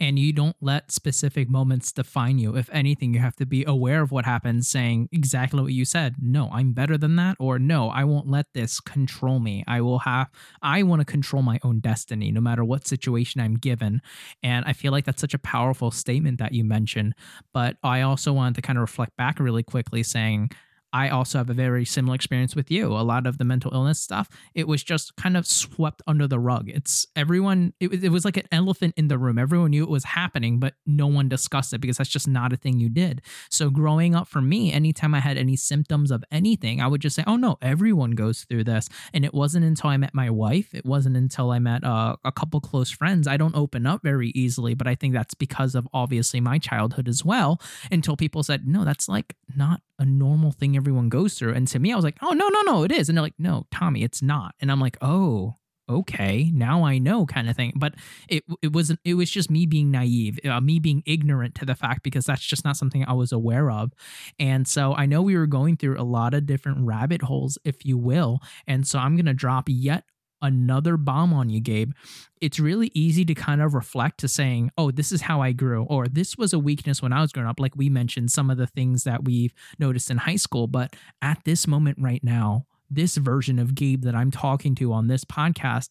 [0.00, 2.56] and you don't let specific moments define you.
[2.56, 6.16] If anything, you have to be aware of what happens, saying exactly what you said.
[6.20, 9.64] No, I'm better than that, or no, I won't let this control me.
[9.66, 10.30] I will have,
[10.62, 14.00] I want to control my own destiny no matter what situation I'm given.
[14.42, 17.14] And I feel like that's such a powerful statement that you mentioned.
[17.52, 20.50] But I also wanted to kind of reflect back really quickly, saying,
[20.92, 22.86] I also have a very similar experience with you.
[22.88, 26.38] A lot of the mental illness stuff, it was just kind of swept under the
[26.38, 26.70] rug.
[26.70, 29.38] It's everyone, it, it was like an elephant in the room.
[29.38, 32.56] Everyone knew it was happening, but no one discussed it because that's just not a
[32.56, 33.20] thing you did.
[33.50, 37.16] So growing up for me, anytime I had any symptoms of anything, I would just
[37.16, 38.88] say, oh no, everyone goes through this.
[39.12, 42.32] And it wasn't until I met my wife, it wasn't until I met uh, a
[42.32, 43.28] couple close friends.
[43.28, 47.08] I don't open up very easily, but I think that's because of obviously my childhood
[47.08, 47.60] as well.
[47.92, 51.52] Until people said, no, that's like not a normal thing everyone goes through.
[51.52, 53.08] And to me, I was like, oh, no, no, no, it is.
[53.08, 54.54] And they're like, no, Tommy, it's not.
[54.60, 55.56] And I'm like, oh,
[55.90, 57.72] okay, now I know kind of thing.
[57.76, 57.94] But
[58.28, 59.00] it it wasn't.
[59.04, 62.44] It was just me being naive, uh, me being ignorant to the fact because that's
[62.44, 63.92] just not something I was aware of.
[64.38, 67.84] And so I know we were going through a lot of different rabbit holes, if
[67.84, 68.40] you will.
[68.66, 70.04] And so I'm gonna drop yet
[70.42, 71.92] another bomb on you, Gabe,
[72.40, 75.84] it's really easy to kind of reflect to saying, oh, this is how I grew,
[75.84, 77.60] or this was a weakness when I was growing up.
[77.60, 80.66] Like we mentioned, some of the things that we've noticed in high school.
[80.66, 85.08] But at this moment right now, this version of Gabe that I'm talking to on
[85.08, 85.90] this podcast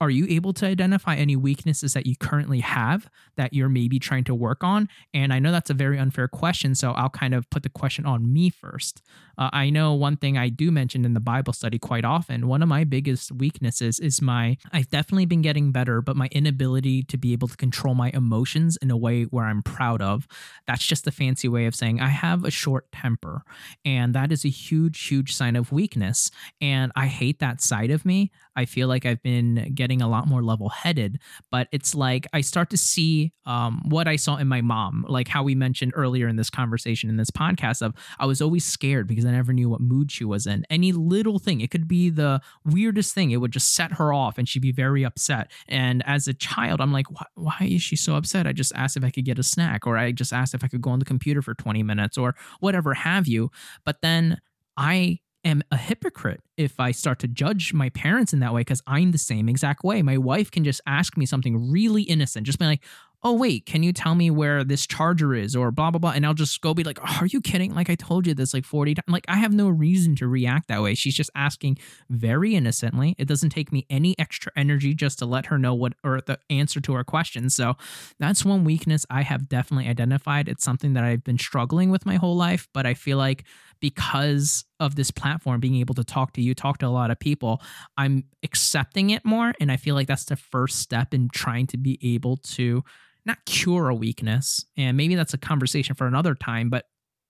[0.00, 4.24] are you able to identify any weaknesses that you currently have that you're maybe trying
[4.24, 4.88] to work on?
[5.14, 8.06] And I know that's a very unfair question, so I'll kind of put the question
[8.06, 9.02] on me first.
[9.38, 12.48] Uh, I know one thing I do mention in the Bible study quite often.
[12.48, 17.02] One of my biggest weaknesses is my, I've definitely been getting better, but my inability
[17.04, 20.26] to be able to control my emotions in a way where I'm proud of.
[20.66, 23.42] That's just a fancy way of saying I have a short temper.
[23.84, 26.30] And that is a huge, huge sign of weakness.
[26.60, 28.30] And I hate that side of me.
[28.56, 31.20] I feel like I've been getting a lot more level headed,
[31.50, 35.28] but it's like I start to see um, what I saw in my mom, like
[35.28, 39.06] how we mentioned earlier in this conversation in this podcast of I was always scared
[39.06, 40.64] because I never knew what mood she was in.
[40.70, 44.38] Any little thing, it could be the weirdest thing, it would just set her off
[44.38, 45.50] and she'd be very upset.
[45.68, 48.46] And as a child, I'm like, why, why is she so upset?
[48.46, 50.68] I just asked if I could get a snack, or I just asked if I
[50.68, 53.50] could go on the computer for 20 minutes, or whatever have you.
[53.84, 54.40] But then
[54.76, 58.82] I am a hypocrite if I start to judge my parents in that way because
[58.86, 60.02] I'm the same exact way.
[60.02, 62.84] My wife can just ask me something really innocent, just be like,
[63.26, 66.24] oh wait, can you tell me where this charger is or blah blah blah, and
[66.24, 67.74] I'll just go be like, are you kidding?
[67.74, 69.08] Like I told you this like forty times.
[69.08, 70.94] Like I have no reason to react that way.
[70.94, 73.16] She's just asking very innocently.
[73.18, 76.38] It doesn't take me any extra energy just to let her know what or the
[76.50, 77.50] answer to her question.
[77.50, 77.74] So
[78.20, 80.48] that's one weakness I have definitely identified.
[80.48, 83.42] It's something that I've been struggling with my whole life, but I feel like
[83.80, 87.18] because of this platform being able to talk to you talk to a lot of
[87.18, 87.60] people
[87.96, 91.76] i'm accepting it more and i feel like that's the first step in trying to
[91.76, 92.82] be able to
[93.26, 96.84] not cure a weakness and maybe that's a conversation for another time but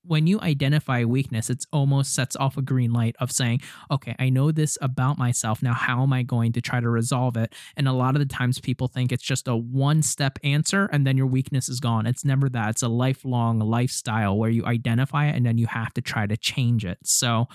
[0.06, 4.28] when you identify weakness, it almost sets off a green light of saying, okay, I
[4.28, 5.62] know this about myself.
[5.62, 7.54] Now, how am I going to try to resolve it?
[7.76, 11.06] And a lot of the times people think it's just a one step answer and
[11.06, 12.06] then your weakness is gone.
[12.06, 12.70] It's never that.
[12.70, 16.36] It's a lifelong lifestyle where you identify it and then you have to try to
[16.36, 16.98] change it.
[17.04, 17.48] So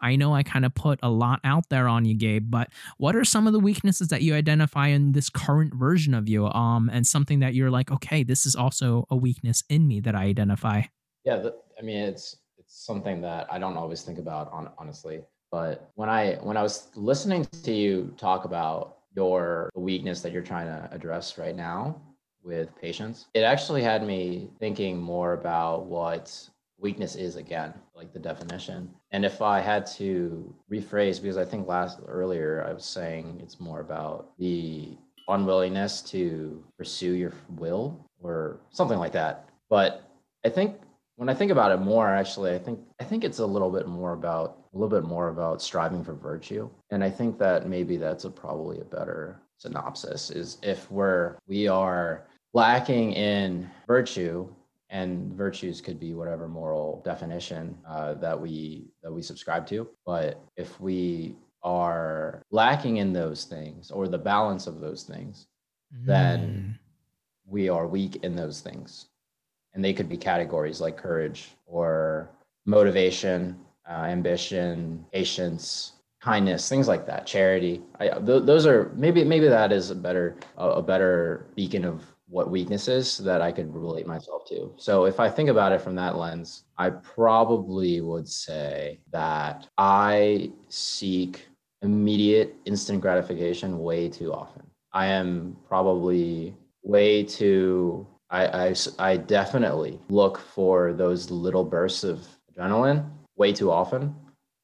[0.00, 3.16] I know I kind of put a lot out there on you, Gabe, but what
[3.16, 6.46] are some of the weaknesses that you identify in this current version of you?
[6.46, 10.14] Um, and something that you're like, okay, this is also a weakness in me that
[10.14, 10.82] I identify.
[11.24, 11.48] Yeah,
[11.78, 15.22] I mean, it's it's something that I don't always think about on honestly.
[15.50, 20.42] But when I when I was listening to you talk about your weakness that you're
[20.42, 22.00] trying to address right now
[22.42, 26.48] with patience, it actually had me thinking more about what
[26.78, 28.90] weakness is again, like the definition.
[29.10, 33.58] And if I had to rephrase, because I think last earlier I was saying it's
[33.58, 34.96] more about the
[35.28, 39.48] unwillingness to pursue your will or something like that.
[39.70, 40.10] But
[40.44, 40.76] I think
[41.16, 43.88] when I think about it more, actually, I think I think it's a little bit
[43.88, 47.96] more about a little bit more about striving for virtue, and I think that maybe
[47.96, 54.46] that's a probably a better synopsis is if we're we are lacking in virtue
[54.90, 59.88] and virtues could be whatever moral definition uh, that we that we subscribe to.
[60.04, 65.48] But if we are lacking in those things or the balance of those things
[65.92, 66.06] mm.
[66.06, 66.78] then
[67.44, 69.06] we are weak in those things
[69.76, 72.30] and they could be categories like courage or
[72.64, 73.56] motivation,
[73.88, 77.82] uh, ambition, patience, kindness, things like that, charity.
[78.00, 82.50] I, th- those are maybe maybe that is a better a better beacon of what
[82.50, 84.72] weaknesses that I could relate myself to.
[84.78, 90.50] So if I think about it from that lens, I probably would say that I
[90.68, 91.46] seek
[91.82, 94.62] immediate instant gratification way too often.
[94.92, 102.26] I am probably way too I, I, I definitely look for those little bursts of
[102.52, 104.14] adrenaline way too often.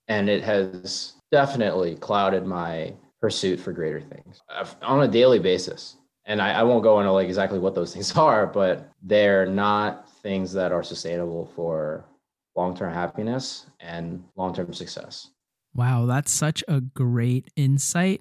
[0.08, 4.42] And it has definitely clouded my pursuit for greater things
[4.82, 5.96] on a daily basis.
[6.24, 10.08] And I, I won't go into like exactly what those things are, but they're not
[10.22, 12.04] things that are sustainable for
[12.56, 15.30] long-term happiness and long-term success.
[15.74, 18.20] Wow, that's such a great insight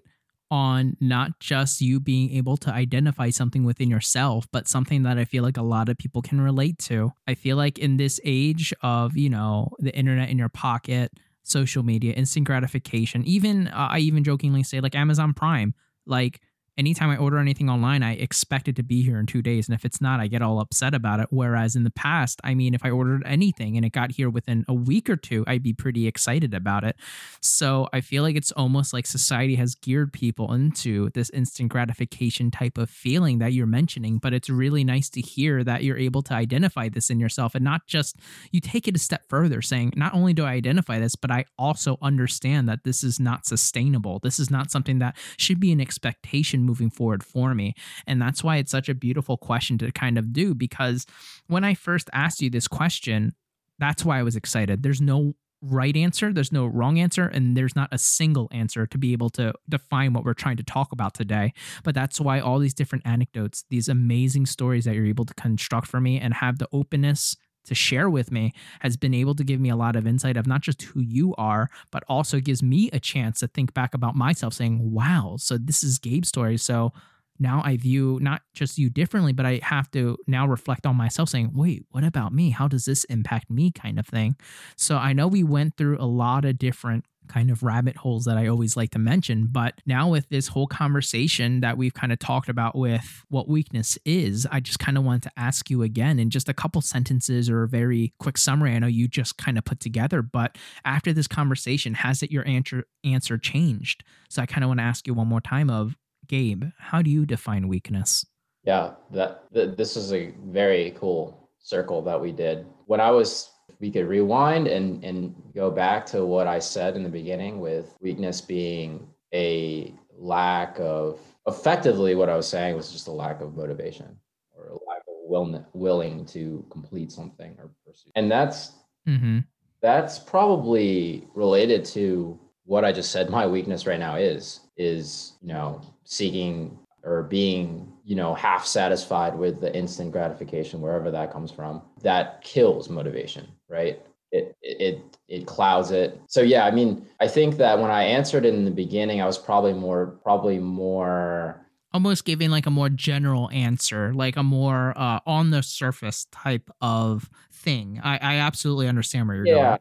[0.52, 5.24] on not just you being able to identify something within yourself, but something that I
[5.24, 7.14] feel like a lot of people can relate to.
[7.26, 11.84] I feel like in this age of, you know, the internet in your pocket, social
[11.84, 15.74] media, instant gratification, even uh, I even jokingly say like Amazon Prime,
[16.06, 16.42] like
[16.78, 19.68] anytime I order anything online, I expect it to be here in two days.
[19.68, 21.28] And if it's not, I get all upset about it.
[21.30, 24.66] Whereas in the past, I mean, if I ordered anything and it got here within
[24.68, 26.96] a week or two, I'd be pretty excited about it.
[27.42, 32.52] So I feel like it's almost like society has geared people into this instant gratification
[32.52, 34.18] type of feeling that you're mentioning.
[34.18, 37.64] But it's really nice to hear that you're able to identify this in yourself and
[37.64, 38.18] not just
[38.52, 41.46] you take it a step further, saying, not only do I identify this, but I
[41.58, 44.20] also understand that this is not sustainable.
[44.20, 47.74] This is not something that should be an expectation moving forward for me.
[48.08, 51.06] And that's why it's such a beautiful question to kind of do because
[51.48, 53.34] when I first asked you this question,
[53.80, 54.84] that's why I was excited.
[54.84, 58.98] There's no right answer, there's no wrong answer, and there's not a single answer to
[58.98, 61.54] be able to define what we're trying to talk about today.
[61.84, 65.88] But that's why all these different anecdotes, these amazing stories that you're able to construct
[65.88, 67.36] for me and have the openness
[67.66, 70.48] to share with me has been able to give me a lot of insight of
[70.48, 74.16] not just who you are, but also gives me a chance to think back about
[74.16, 76.58] myself saying, wow, so this is Gabe's story.
[76.58, 76.94] So
[77.40, 81.30] now I view not just you differently, but I have to now reflect on myself
[81.30, 82.52] saying, wait, what about me?
[82.52, 83.72] How does this impact me?
[83.72, 84.36] kind of thing.
[84.76, 88.38] So I know we went through a lot of different kind of rabbit holes that
[88.38, 89.48] I always like to mention.
[89.50, 93.98] But now, with this whole conversation that we've kind of talked about with what weakness
[94.06, 97.50] is, I just kind of wanted to ask you again in just a couple sentences
[97.50, 98.74] or a very quick summary.
[98.74, 102.48] I know you just kind of put together, but after this conversation, has it your
[102.48, 104.04] answer answer changed?
[104.30, 105.96] So I kind of want to ask you one more time of
[106.28, 108.26] Gabe, how do you define weakness?
[108.64, 112.66] Yeah, that this is a very cool circle that we did.
[112.86, 113.50] When I was
[113.80, 117.96] we could rewind and and go back to what I said in the beginning with
[118.02, 123.56] weakness being a lack of effectively what I was saying was just a lack of
[123.56, 124.18] motivation
[124.56, 128.12] or a lack of willing willing to complete something or pursue.
[128.16, 128.74] And that's
[129.08, 129.40] Mm-hmm.
[129.82, 135.54] that's probably related to what I just said my weakness right now is is you
[135.54, 141.50] know seeking or being you know half satisfied with the instant gratification wherever that comes
[141.50, 144.02] from that kills motivation right
[144.34, 148.44] it it it clouds it so yeah i mean i think that when i answered
[148.44, 152.90] it in the beginning i was probably more probably more almost giving like a more
[152.90, 158.00] general answer, like a more uh, on the surface type of thing.
[158.02, 159.78] I, I absolutely understand where you're yeah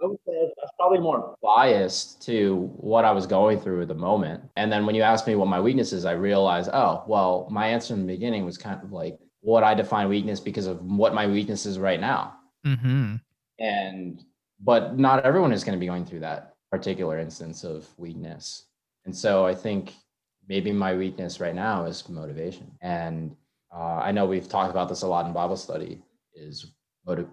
[0.00, 0.18] going.
[0.82, 3.88] I would say I was probably more biased to what I was going through at
[3.88, 4.42] the moment.
[4.56, 7.68] And then when you asked me what my weakness is, I realized, oh, well, my
[7.68, 11.14] answer in the beginning was kind of like what I define weakness because of what
[11.14, 12.34] my weakness is right now.
[12.66, 13.16] Mm-hmm.
[13.58, 14.24] And
[14.60, 18.66] but not everyone is going to be going through that particular instance of weakness.
[19.04, 19.94] And so I think
[20.48, 22.70] maybe my weakness right now is motivation.
[22.80, 23.36] And
[23.74, 26.02] uh, I know we've talked about this a lot in Bible study
[26.34, 26.72] is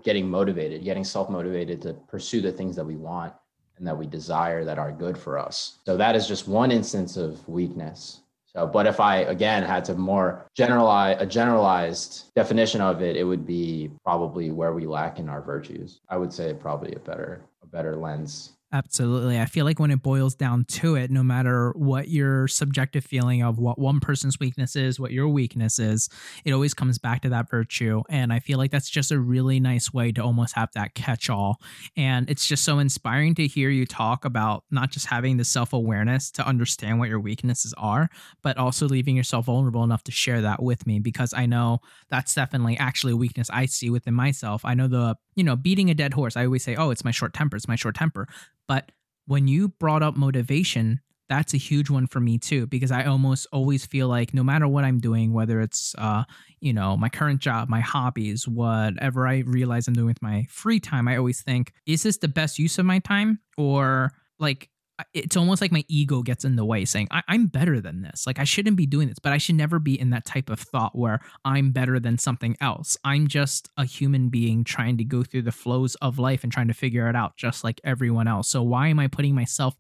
[0.03, 3.34] getting motivated, getting self motivated to pursue the things that we want
[3.78, 5.80] and that we desire that are good for us.
[5.86, 8.22] So that is just one instance of weakness.
[8.45, 13.24] So, but if I again had to more generalize a generalized definition of it, it
[13.24, 16.01] would be probably where we lack in our virtues.
[16.09, 19.39] I would say probably a better a better lens Absolutely.
[19.39, 23.41] I feel like when it boils down to it, no matter what your subjective feeling
[23.41, 26.07] of what one person's weakness is, what your weakness is,
[26.45, 28.03] it always comes back to that virtue.
[28.09, 31.32] And I feel like that's just a really nice way to almost have that catch
[31.32, 31.59] all.
[31.97, 35.74] And it's just so inspiring to hear you talk about not just having the self
[35.74, 38.07] awareness to understand what your weaknesses are,
[38.43, 42.36] but also leaving yourself vulnerable enough to share that with me because I know that's
[42.36, 44.63] definitely actually a weakness I see within myself.
[44.63, 47.11] I know the, you know, beating a dead horse, I always say, oh, it's my
[47.11, 48.28] short temper, it's my short temper
[48.70, 48.93] but
[49.26, 53.45] when you brought up motivation, that's a huge one for me too, because I almost
[53.51, 56.24] always feel like no matter what I'm doing, whether it's, uh,
[56.61, 60.80] you know, my current job, my hobbies, whatever I realize I'm doing with my free
[60.80, 63.39] time, I always think, is this the best use of my time?
[63.57, 64.70] Or like,
[65.13, 68.25] it's almost like my ego gets in the way saying I- am better than this.
[68.27, 70.59] Like i shouldn't be doing this but i should never be in that type of
[70.59, 72.97] thought where i'm better than something else.
[73.03, 76.67] I'm just a human being trying to go through the flows of life and trying
[76.67, 78.49] to figure it out just like everyone else.
[78.49, 79.75] So why am i putting myself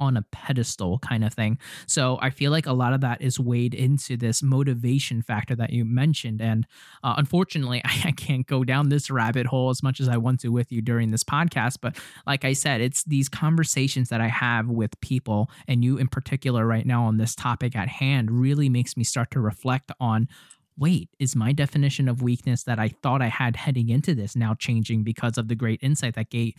[0.00, 1.58] on a pedestal kind of thing.
[1.86, 5.70] So I feel like a lot of that is weighed into this motivation factor that
[5.70, 6.40] you mentioned.
[6.40, 6.66] And
[7.02, 10.40] uh, unfortunately, I, I, can't go down this rabbit hole as much as I want
[10.40, 11.78] to with you during this podcast.
[11.80, 16.08] But like I said, it's these conversations that I have with people, and you in
[16.08, 20.28] particular right now on this topic at hand, really makes me start to reflect on
[20.76, 24.54] wait, is my definition of weakness that I thought I had heading into this now
[24.54, 26.54] changing because of the great insight that Gabe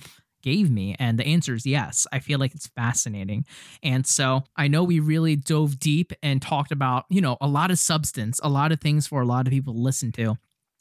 [0.45, 0.95] gave me?
[0.99, 2.05] And the answer is yes.
[2.13, 3.45] I feel like it's fascinating.
[3.81, 7.71] And so I know we really dove deep and talked about, you know, a lot
[7.71, 10.37] of substance, a lot of things for a lot of people to listen to.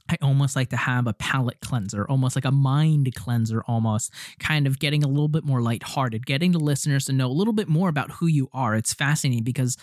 [0.06, 4.66] I almost like to have a palate cleanser, almost like a mind cleanser, almost kind
[4.66, 7.68] of getting a little bit more lighthearted, getting the listeners to know a little bit
[7.68, 8.74] more about who you are.
[8.74, 9.78] It's fascinating because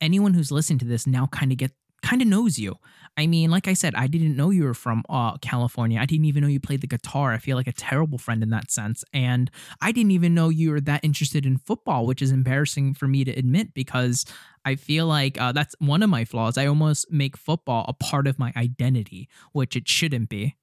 [0.00, 1.72] anyone who's listening to this now kind of get
[2.04, 2.76] kind of knows you.
[3.16, 6.00] I mean, like I said, I didn't know you were from uh, California.
[6.00, 7.32] I didn't even know you played the guitar.
[7.32, 9.04] I feel like a terrible friend in that sense.
[9.12, 9.50] And
[9.80, 13.24] I didn't even know you were that interested in football, which is embarrassing for me
[13.24, 14.24] to admit because
[14.64, 16.58] I feel like uh, that's one of my flaws.
[16.58, 20.56] I almost make football a part of my identity, which it shouldn't be.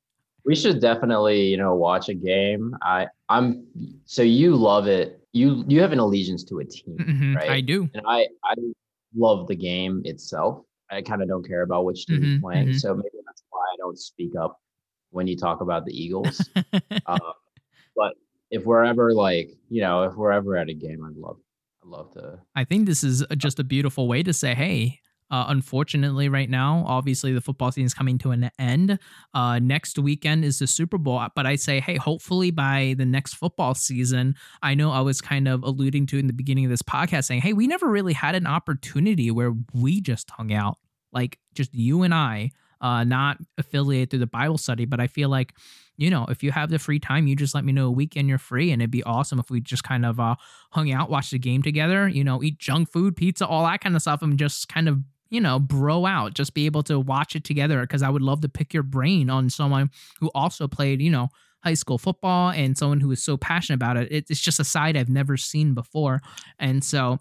[0.43, 2.75] We should definitely, you know, watch a game.
[2.81, 3.65] I, I'm
[4.05, 5.19] so you love it.
[5.33, 7.49] You you have an allegiance to a team, mm-hmm, right?
[7.49, 8.55] I do, and I I
[9.15, 10.65] love the game itself.
[10.91, 12.67] I kind of don't care about which team mm-hmm, is playing.
[12.67, 12.77] Mm-hmm.
[12.77, 14.59] So maybe that's why I don't speak up
[15.11, 16.47] when you talk about the Eagles.
[17.05, 17.19] um,
[17.95, 18.13] but
[18.49, 21.37] if we're ever like, you know, if we're ever at a game, I'd love,
[21.83, 22.39] I'd love to.
[22.55, 24.99] I think this is just a beautiful way to say, hey,
[25.32, 28.99] uh, unfortunately, right now, obviously the football season is coming to an end.
[29.34, 33.36] Uh, next weekend is the Super Bowl, but I say, hey, hopefully by the next
[33.36, 36.82] football season, I know I was kind of alluding to in the beginning of this
[36.82, 40.77] podcast saying, hey, we never really had an opportunity where we just hung out,
[41.13, 42.51] like just you and I,
[42.82, 45.53] uh, not affiliated through the Bible study, but I feel like
[45.97, 48.27] you know, if you have the free time, you just let me know a weekend
[48.27, 50.34] you're free, and it'd be awesome if we just kind of uh,
[50.71, 53.95] hung out, watch the game together, you know, eat junk food, pizza, all that kind
[53.95, 57.36] of stuff, and just kind of you know, bro out, just be able to watch
[57.36, 61.01] it together because I would love to pick your brain on someone who also played,
[61.01, 61.29] you know,
[61.63, 64.25] high school football and someone who is so passionate about it.
[64.29, 66.21] It's just a side I've never seen before.
[66.59, 67.19] And so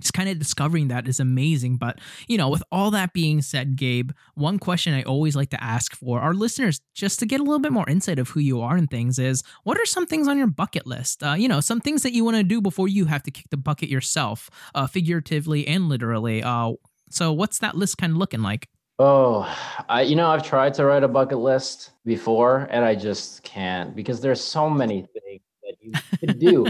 [0.00, 1.76] just kind of discovering that is amazing.
[1.76, 5.62] But, you know, with all that being said, Gabe, one question I always like to
[5.62, 8.60] ask for our listeners, just to get a little bit more insight of who you
[8.60, 11.22] are and things, is what are some things on your bucket list?
[11.22, 13.46] Uh, you know, some things that you want to do before you have to kick
[13.50, 16.42] the bucket yourself, uh, figuratively and literally.
[16.42, 16.72] Uh,
[17.10, 18.68] so what's that list kind of looking like?
[18.98, 19.54] Oh,
[19.88, 23.94] I you know I've tried to write a bucket list before and I just can't
[23.94, 26.66] because there's so many things that you could do.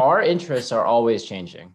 [0.00, 1.74] Our interests are always changing.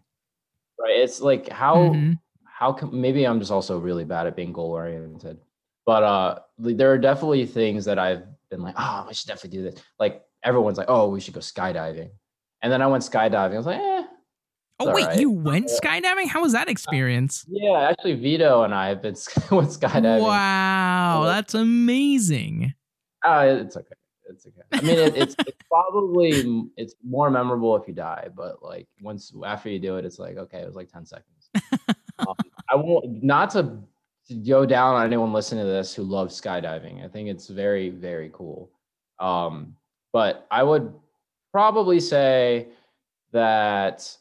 [0.78, 0.98] Right?
[0.98, 2.12] It's like how mm-hmm.
[2.44, 5.38] how come maybe I'm just also really bad at being goal oriented.
[5.86, 9.70] But uh there are definitely things that I've been like, "Oh, I should definitely do
[9.70, 12.10] this." Like everyone's like, "Oh, we should go skydiving."
[12.62, 13.54] And then I went skydiving.
[13.54, 13.93] I was like, "Eh,
[14.80, 15.20] Oh wait, right.
[15.20, 16.26] you went skydiving?
[16.26, 17.44] How was that experience?
[17.48, 19.14] Yeah, actually, Vito and I have been
[19.50, 20.22] went skydiving.
[20.22, 22.74] Wow, that's amazing.
[23.24, 23.94] Uh, it's okay.
[24.28, 24.62] It's okay.
[24.72, 29.32] I mean, it, it's it's probably it's more memorable if you die, but like once
[29.44, 31.50] after you do it, it's like okay, it was like ten seconds.
[32.18, 32.34] um,
[32.68, 33.78] I won't not to,
[34.28, 37.04] to go down on anyone listening to this who loves skydiving.
[37.04, 38.70] I think it's very very cool.
[39.20, 39.76] Um,
[40.12, 40.92] but I would
[41.52, 42.68] probably say
[43.32, 44.16] that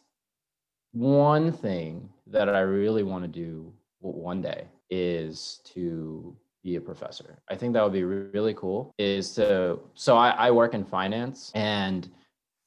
[0.93, 7.37] one thing that I really want to do one day is to be a professor.
[7.49, 8.93] I think that would be really cool.
[8.97, 12.09] Is to so I, I work in finance and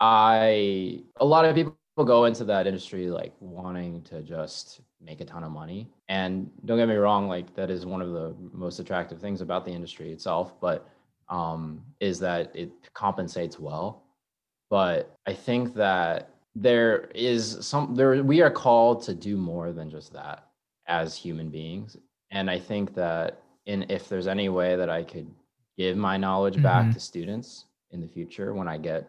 [0.01, 5.25] I a lot of people go into that industry like wanting to just make a
[5.25, 5.89] ton of money.
[6.09, 9.65] And don't get me wrong, like that is one of the most attractive things about
[9.65, 10.89] the industry itself, but
[11.29, 14.03] um, is that it compensates well.
[14.69, 19.91] But I think that there is some there we are called to do more than
[19.91, 20.49] just that
[20.89, 21.99] as human beings
[22.31, 25.31] and i think that in if there's any way that i could
[25.77, 26.63] give my knowledge mm-hmm.
[26.63, 29.07] back to students in the future when i get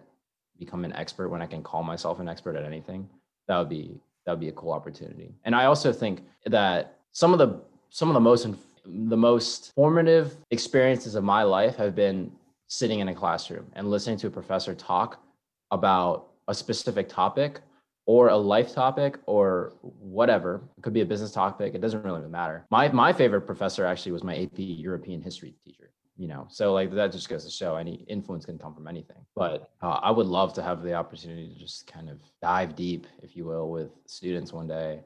[0.60, 3.08] become an expert when i can call myself an expert at anything
[3.48, 7.32] that would be that would be a cool opportunity and i also think that some
[7.32, 8.46] of the some of the most
[8.86, 12.30] the most formative experiences of my life have been
[12.68, 15.24] sitting in a classroom and listening to a professor talk
[15.72, 17.62] about a specific topic
[18.08, 20.62] or a life topic or whatever.
[20.78, 21.76] It could be a business topic.
[21.76, 22.66] It doesn't really matter.
[22.72, 25.92] My my favorite professor actually was my AP European history teacher.
[26.16, 29.24] You know, so like that just goes to show any influence can come from anything.
[29.36, 33.06] But uh, I would love to have the opportunity to just kind of dive deep,
[33.22, 35.02] if you will, with students one day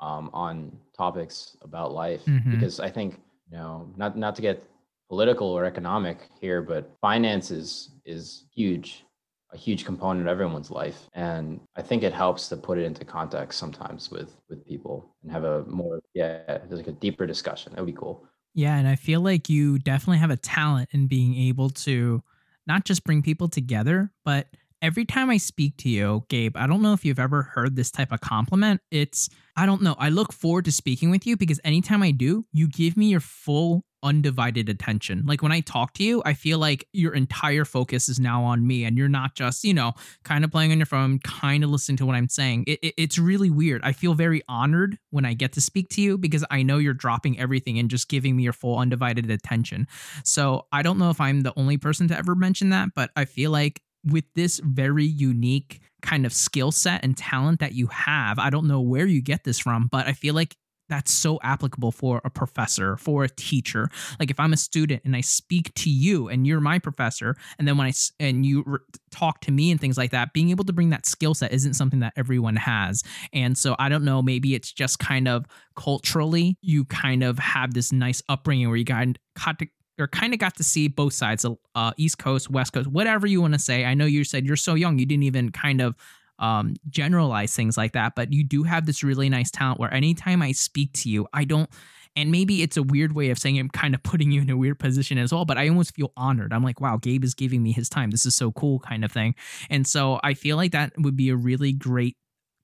[0.00, 2.50] um, on topics about life, mm-hmm.
[2.50, 4.64] because I think you know, not not to get
[5.08, 9.05] political or economic here, but finance is is huge
[9.52, 11.08] a huge component of everyone's life.
[11.14, 15.32] And i think it helps to put it into context sometimes with with people and
[15.32, 17.72] have a more yeah like a deeper discussion.
[17.72, 18.26] That would be cool.
[18.54, 22.22] Yeah and i feel like you definitely have a talent in being able to
[22.66, 24.48] not just bring people together but
[24.82, 27.90] every time i speak to you gabe i don't know if you've ever heard this
[27.90, 28.80] type of compliment.
[28.90, 32.44] It's i don't know i look forward to speaking with you because anytime i do
[32.52, 35.24] you give me your full undivided attention.
[35.26, 38.66] Like when I talk to you, I feel like your entire focus is now on
[38.66, 39.92] me and you're not just, you know,
[40.24, 42.64] kind of playing on your phone, kind of listening to what I'm saying.
[42.66, 43.82] It, it, it's really weird.
[43.84, 46.94] I feel very honored when I get to speak to you because I know you're
[46.94, 49.86] dropping everything and just giving me your full undivided attention.
[50.24, 53.24] So I don't know if I'm the only person to ever mention that, but I
[53.24, 58.38] feel like with this very unique kind of skill set and talent that you have,
[58.38, 60.56] I don't know where you get this from, but I feel like
[60.88, 63.88] that's so applicable for a professor, for a teacher.
[64.18, 67.66] Like if I'm a student and I speak to you and you're my professor, and
[67.66, 68.78] then when I and you re-
[69.10, 71.74] talk to me and things like that, being able to bring that skill set isn't
[71.74, 73.02] something that everyone has.
[73.32, 77.74] And so I don't know, maybe it's just kind of culturally, you kind of have
[77.74, 79.66] this nice upbringing where you got caught to
[79.98, 83.40] or kind of got to see both sides, uh, East Coast, West Coast, whatever you
[83.40, 83.84] want to say.
[83.84, 85.94] I know you said you're so young, you didn't even kind of
[86.38, 90.42] um, generalize things like that, but you do have this really nice talent where anytime
[90.42, 91.68] I speak to you, I don't,
[92.14, 94.56] and maybe it's a weird way of saying I'm kind of putting you in a
[94.56, 96.52] weird position as well, but I almost feel honored.
[96.52, 98.10] I'm like, wow, Gabe is giving me his time.
[98.10, 99.34] This is so cool, kind of thing.
[99.70, 102.16] And so I feel like that would be a really great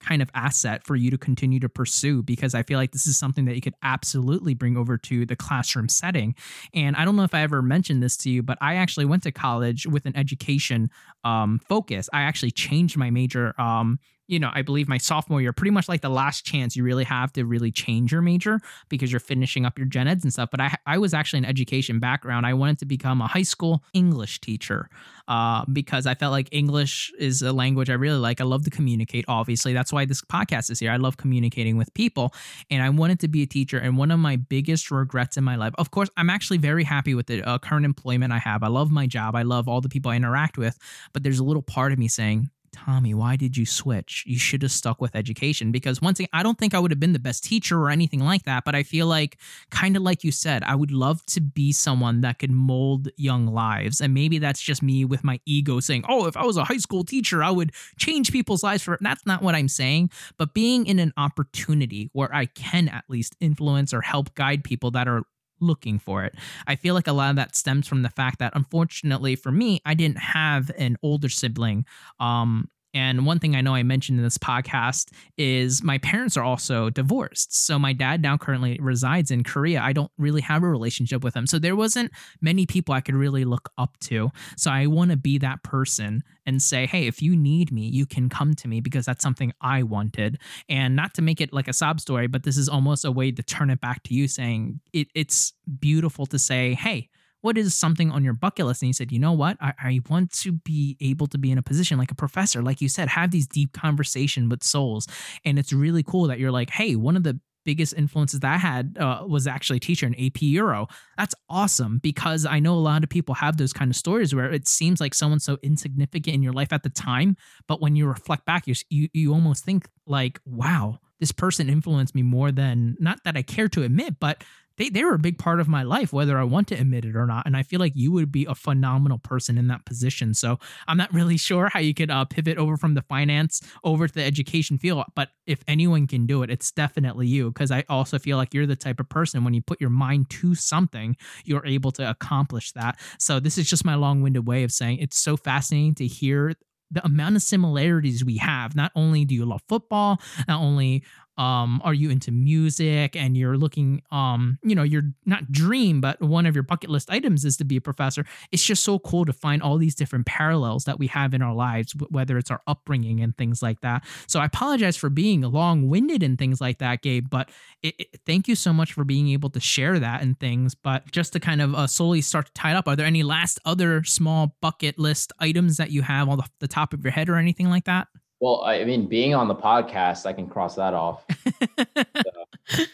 [0.03, 3.19] kind of asset for you to continue to pursue because I feel like this is
[3.19, 6.35] something that you could absolutely bring over to the classroom setting.
[6.75, 9.23] And I don't know if I ever mentioned this to you, but I actually went
[9.23, 10.91] to college with an education
[11.25, 12.09] um, focus.
[12.13, 13.99] I actually changed my major um,
[14.33, 17.05] you know, I believe my sophomore year, pretty much like the last chance you really
[17.05, 20.49] have to really change your major because you're finishing up your gen eds and stuff.
[20.51, 22.47] But I, I was actually an education background.
[22.47, 24.89] I wanted to become a high school English teacher
[25.28, 28.41] uh, because I felt like English is a language I really like.
[28.41, 29.74] I love to communicate, obviously.
[29.74, 30.91] That's why this podcast is here.
[30.91, 32.33] I love communicating with people
[32.70, 33.76] and I wanted to be a teacher.
[33.76, 37.14] And one of my biggest regrets in my life, of course, I'm actually very happy
[37.14, 38.62] with the uh, current employment I have.
[38.62, 39.37] I love my job.
[39.37, 40.78] I love all the people I interact with.
[41.12, 44.25] But there's a little part of me saying, Tommy, why did you switch?
[44.27, 46.99] You should have stuck with education because once again, I don't think I would have
[47.01, 49.39] been the best teacher or anything like that, but I feel like,
[49.70, 53.47] kind of like you said, I would love to be someone that could mold young
[53.47, 54.01] lives.
[54.01, 56.79] And maybe that's just me with my ego saying, oh, if I was a high
[56.79, 60.11] school teacher, I would change people's lives for that's not what I'm saying.
[60.39, 64.91] But being in an opportunity where I can at least influence or help guide people
[64.93, 65.23] that are
[65.63, 66.35] looking for it.
[66.67, 69.81] I feel like a lot of that stems from the fact that unfortunately for me,
[69.85, 71.87] I didn't have an older sibling.
[72.21, 76.45] Um, and one thing I know I mentioned in this podcast is my parents are
[76.45, 77.66] also divorced.
[77.66, 79.80] So my dad now currently resides in Korea.
[79.80, 81.47] I don't really have a relationship with him.
[81.47, 84.30] So there wasn't many people I could really look up to.
[84.57, 88.05] So I want to be that person and say, hey, if you need me, you
[88.05, 90.38] can come to me because that's something I wanted.
[90.68, 93.30] And not to make it like a sob story, but this is almost a way
[93.30, 97.09] to turn it back to you saying it, it's beautiful to say, hey,
[97.43, 98.82] what is something on your bucket list?
[98.82, 99.59] And he said, you know what?
[99.61, 102.80] I, I want to be able to be in a position like a professor, like
[102.80, 105.07] you said, have these deep conversation with souls.
[105.45, 108.59] And it's really cool that you're like, hey, one of the biggest influences that I
[108.59, 110.88] had uh, was actually teacher in AP Euro.
[111.16, 114.51] That's awesome because I know a lot of people have those kind of stories where
[114.51, 117.36] it seems like someone's so insignificant in your life at the time,
[117.68, 122.14] but when you reflect back, you you, you almost think like, wow, this person influenced
[122.14, 124.43] me more than not that I care to admit, but
[124.83, 127.14] they, they were a big part of my life, whether I want to admit it
[127.14, 127.47] or not.
[127.47, 130.35] And I feel like you would be a phenomenal person in that position.
[130.35, 130.59] So
[130.89, 134.14] I'm not really sure how you could uh, pivot over from the finance over to
[134.14, 135.05] the education field.
[135.14, 137.51] But if anyone can do it, it's definitely you.
[137.51, 140.30] Because I also feel like you're the type of person when you put your mind
[140.30, 142.99] to something, you're able to accomplish that.
[143.18, 146.55] So this is just my long winded way of saying it's so fascinating to hear
[146.93, 148.76] the amount of similarities we have.
[148.76, 151.03] Not only do you love football, not only
[151.39, 153.16] um are you into music?
[153.16, 157.11] And you're looking um you know you're not dream but one of your bucket list
[157.11, 158.24] items is to be a professor.
[158.51, 161.55] It's just so cool to find all these different parallels that we have in our
[161.55, 164.05] lives whether it's our upbringing and things like that.
[164.26, 167.51] So i apologize for being long-winded and things like that gabe but
[167.83, 170.74] it, it, thank you so much for being able to share that and things.
[170.74, 173.22] But just to kind of uh, slowly start to tie it up are there any
[173.22, 177.12] last other small bucket list items that you have on the, the top of your
[177.12, 178.09] head or anything like that
[178.43, 181.24] well, I mean, being on the podcast, I can cross that off.
[181.47, 181.84] so,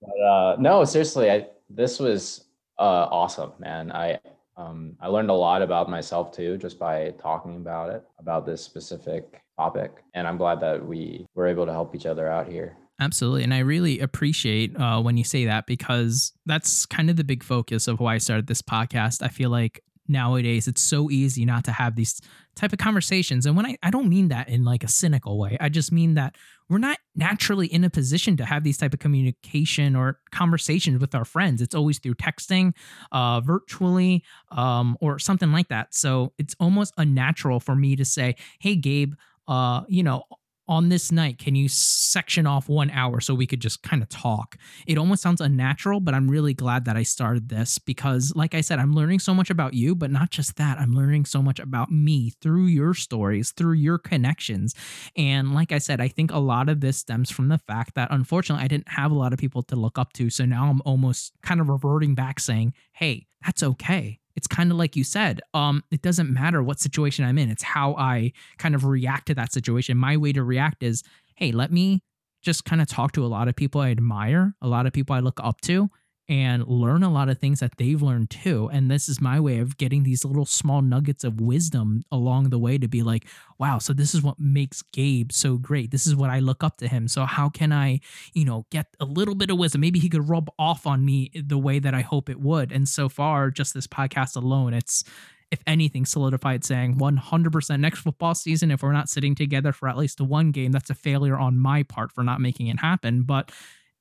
[0.00, 2.44] but uh, no, seriously, I, this was
[2.78, 3.90] uh, awesome, man.
[3.90, 4.20] I
[4.56, 8.62] um, I learned a lot about myself too, just by talking about it, about this
[8.62, 12.76] specific topic, and I'm glad that we were able to help each other out here.
[13.00, 13.42] Absolutely.
[13.42, 17.42] And I really appreciate uh, when you say that because that's kind of the big
[17.42, 19.24] focus of why I started this podcast.
[19.24, 22.20] I feel like nowadays it's so easy not to have these
[22.54, 23.46] type of conversations.
[23.46, 25.56] And when I, I don't mean that in like a cynical way.
[25.60, 26.36] I just mean that
[26.68, 31.14] we're not naturally in a position to have these type of communication or conversations with
[31.14, 31.60] our friends.
[31.60, 32.72] It's always through texting
[33.12, 35.94] uh, virtually um, or something like that.
[35.94, 39.14] So it's almost unnatural for me to say hey gabe
[39.48, 40.24] uh, you know
[40.66, 44.08] on this night, can you section off one hour so we could just kind of
[44.08, 44.56] talk?
[44.86, 48.60] It almost sounds unnatural, but I'm really glad that I started this because, like I
[48.60, 51.60] said, I'm learning so much about you, but not just that, I'm learning so much
[51.60, 54.74] about me through your stories, through your connections.
[55.16, 58.08] And like I said, I think a lot of this stems from the fact that
[58.10, 60.30] unfortunately I didn't have a lot of people to look up to.
[60.30, 64.76] So now I'm almost kind of reverting back saying, hey, that's okay it's kind of
[64.76, 68.74] like you said um it doesn't matter what situation i'm in it's how i kind
[68.74, 69.96] of react to that situation.
[69.96, 71.02] My way to react is
[71.36, 72.02] hey let me
[72.42, 75.16] just kind of talk to a lot of people i admire a lot of people
[75.16, 75.88] i look up to
[76.28, 78.70] and learn a lot of things that they've learned too.
[78.72, 82.58] And this is my way of getting these little small nuggets of wisdom along the
[82.58, 83.26] way to be like,
[83.58, 85.90] wow, so this is what makes Gabe so great.
[85.90, 87.08] This is what I look up to him.
[87.08, 88.00] So how can I,
[88.32, 89.82] you know, get a little bit of wisdom?
[89.82, 92.72] Maybe he could rub off on me the way that I hope it would.
[92.72, 95.04] And so far, just this podcast alone, it's
[95.50, 99.96] if anything, solidified saying 100% next football season, if we're not sitting together for at
[99.96, 103.22] least one game, that's a failure on my part for not making it happen.
[103.22, 103.52] But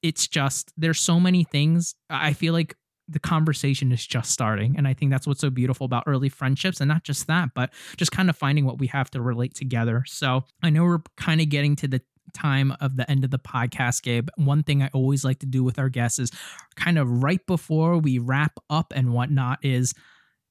[0.04, 1.96] it's just there's so many things.
[2.10, 2.76] I feel like
[3.08, 4.76] the conversation is just starting.
[4.78, 6.80] And I think that's what's so beautiful about early friendships.
[6.80, 10.04] And not just that, but just kind of finding what we have to relate together.
[10.08, 12.02] So I know we're kind of getting to the
[12.34, 14.30] time of the end of the podcast, Gabe.
[14.36, 16.32] One thing I always like to do with our guests is
[16.76, 19.94] kind of right before we wrap up and whatnot is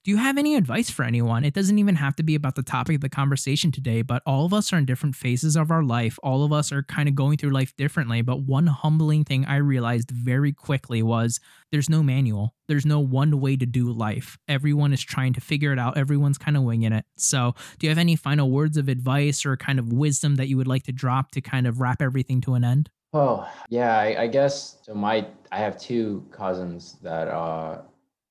[0.04, 1.44] do you have any advice for anyone?
[1.44, 4.44] It doesn't even have to be about the topic of the conversation today, but all
[4.44, 6.18] of us are in different phases of our life.
[6.24, 8.20] All of us are kind of going through life differently.
[8.20, 11.38] But one humbling thing I realized very quickly was
[11.70, 14.36] there's no manual, there's no one way to do life.
[14.48, 17.04] Everyone is trying to figure it out, everyone's kind of winging it.
[17.16, 20.56] So, do you have any final words of advice or kind of wisdom that you
[20.56, 22.90] would like to drop to kind of wrap everything to an end?
[23.12, 24.94] Oh, yeah, I, I guess so.
[24.94, 27.82] My, I have two cousins that uh,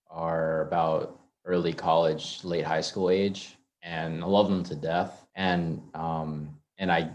[0.09, 5.25] are about early college, late high school age, and I love them to death.
[5.35, 7.09] And um, and I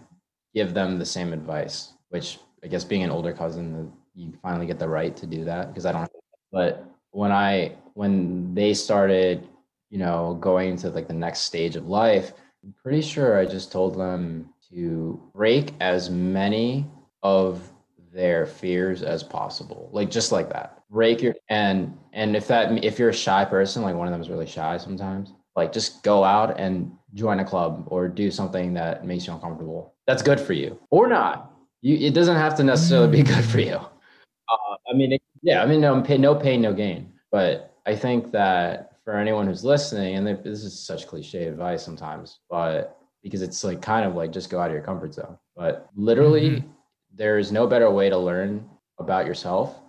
[0.54, 4.78] give them the same advice, which I guess being an older cousin, you finally get
[4.78, 6.10] the right to do that because I don't.
[6.50, 9.46] But when I when they started,
[9.90, 12.32] you know, going to like the next stage of life,
[12.64, 16.86] I'm pretty sure I just told them to break as many
[17.22, 17.70] of
[18.16, 19.90] their fears as possible.
[19.92, 20.82] Like just like that.
[20.90, 24.20] Break your and and if that if you're a shy person, like one of them
[24.20, 28.72] is really shy sometimes, like just go out and join a club or do something
[28.74, 29.94] that makes you uncomfortable.
[30.06, 30.78] That's good for you.
[30.90, 31.52] Or not.
[31.82, 33.76] You it doesn't have to necessarily be good for you.
[33.76, 37.12] Uh, I mean, it, yeah, I mean, no pain, no pain, no gain.
[37.30, 42.40] But I think that for anyone who's listening, and this is such cliche advice sometimes,
[42.48, 45.36] but because it's like kind of like just go out of your comfort zone.
[45.54, 46.68] But literally, mm-hmm.
[47.16, 49.80] There is no better way to learn about yourself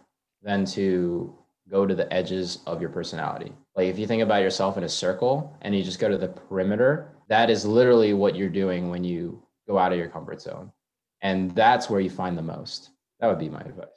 [0.41, 1.35] than to
[1.69, 3.51] go to the edges of your personality.
[3.75, 6.29] Like if you think about yourself in a circle and you just go to the
[6.29, 10.71] perimeter, that is literally what you're doing when you go out of your comfort zone.
[11.21, 12.91] And that's where you find the most.
[13.19, 13.87] That would be my advice.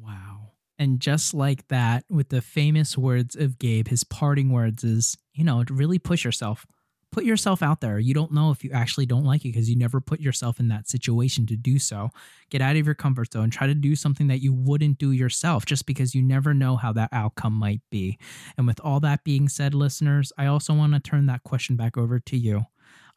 [0.00, 0.52] Wow.
[0.78, 5.44] And just like that, with the famous words of Gabe, his parting words is, you
[5.44, 6.64] know, to really push yourself
[7.12, 7.98] put yourself out there.
[7.98, 10.68] You don't know if you actually don't like it because you never put yourself in
[10.68, 12.10] that situation to do so.
[12.50, 13.50] Get out of your comfort zone.
[13.50, 16.92] Try to do something that you wouldn't do yourself just because you never know how
[16.92, 18.18] that outcome might be.
[18.56, 21.96] And with all that being said, listeners, I also want to turn that question back
[21.96, 22.66] over to you.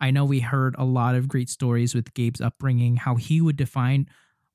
[0.01, 3.55] I know we heard a lot of great stories with Gabe's upbringing, how he would
[3.55, 4.07] define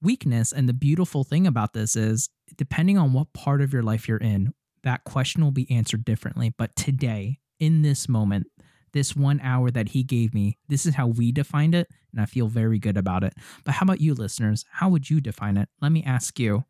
[0.03, 0.53] weakness.
[0.53, 4.18] And the beautiful thing about this is, depending on what part of your life you're
[4.18, 6.53] in, that question will be answered differently.
[6.57, 8.47] But today, in this moment,
[8.93, 12.26] this one hour that he gave me, this is how we defined it, and I
[12.26, 13.34] feel very good about it.
[13.64, 14.64] But how about you, listeners?
[14.70, 15.68] How would you define it?
[15.80, 16.64] Let me ask you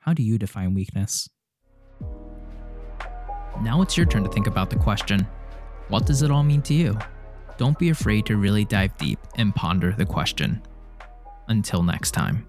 [0.00, 1.28] how do you define weakness?
[3.62, 5.26] Now it's your turn to think about the question
[5.88, 6.98] what does it all mean to you?
[7.58, 10.62] Don't be afraid to really dive deep and ponder the question.
[11.48, 12.46] Until next time.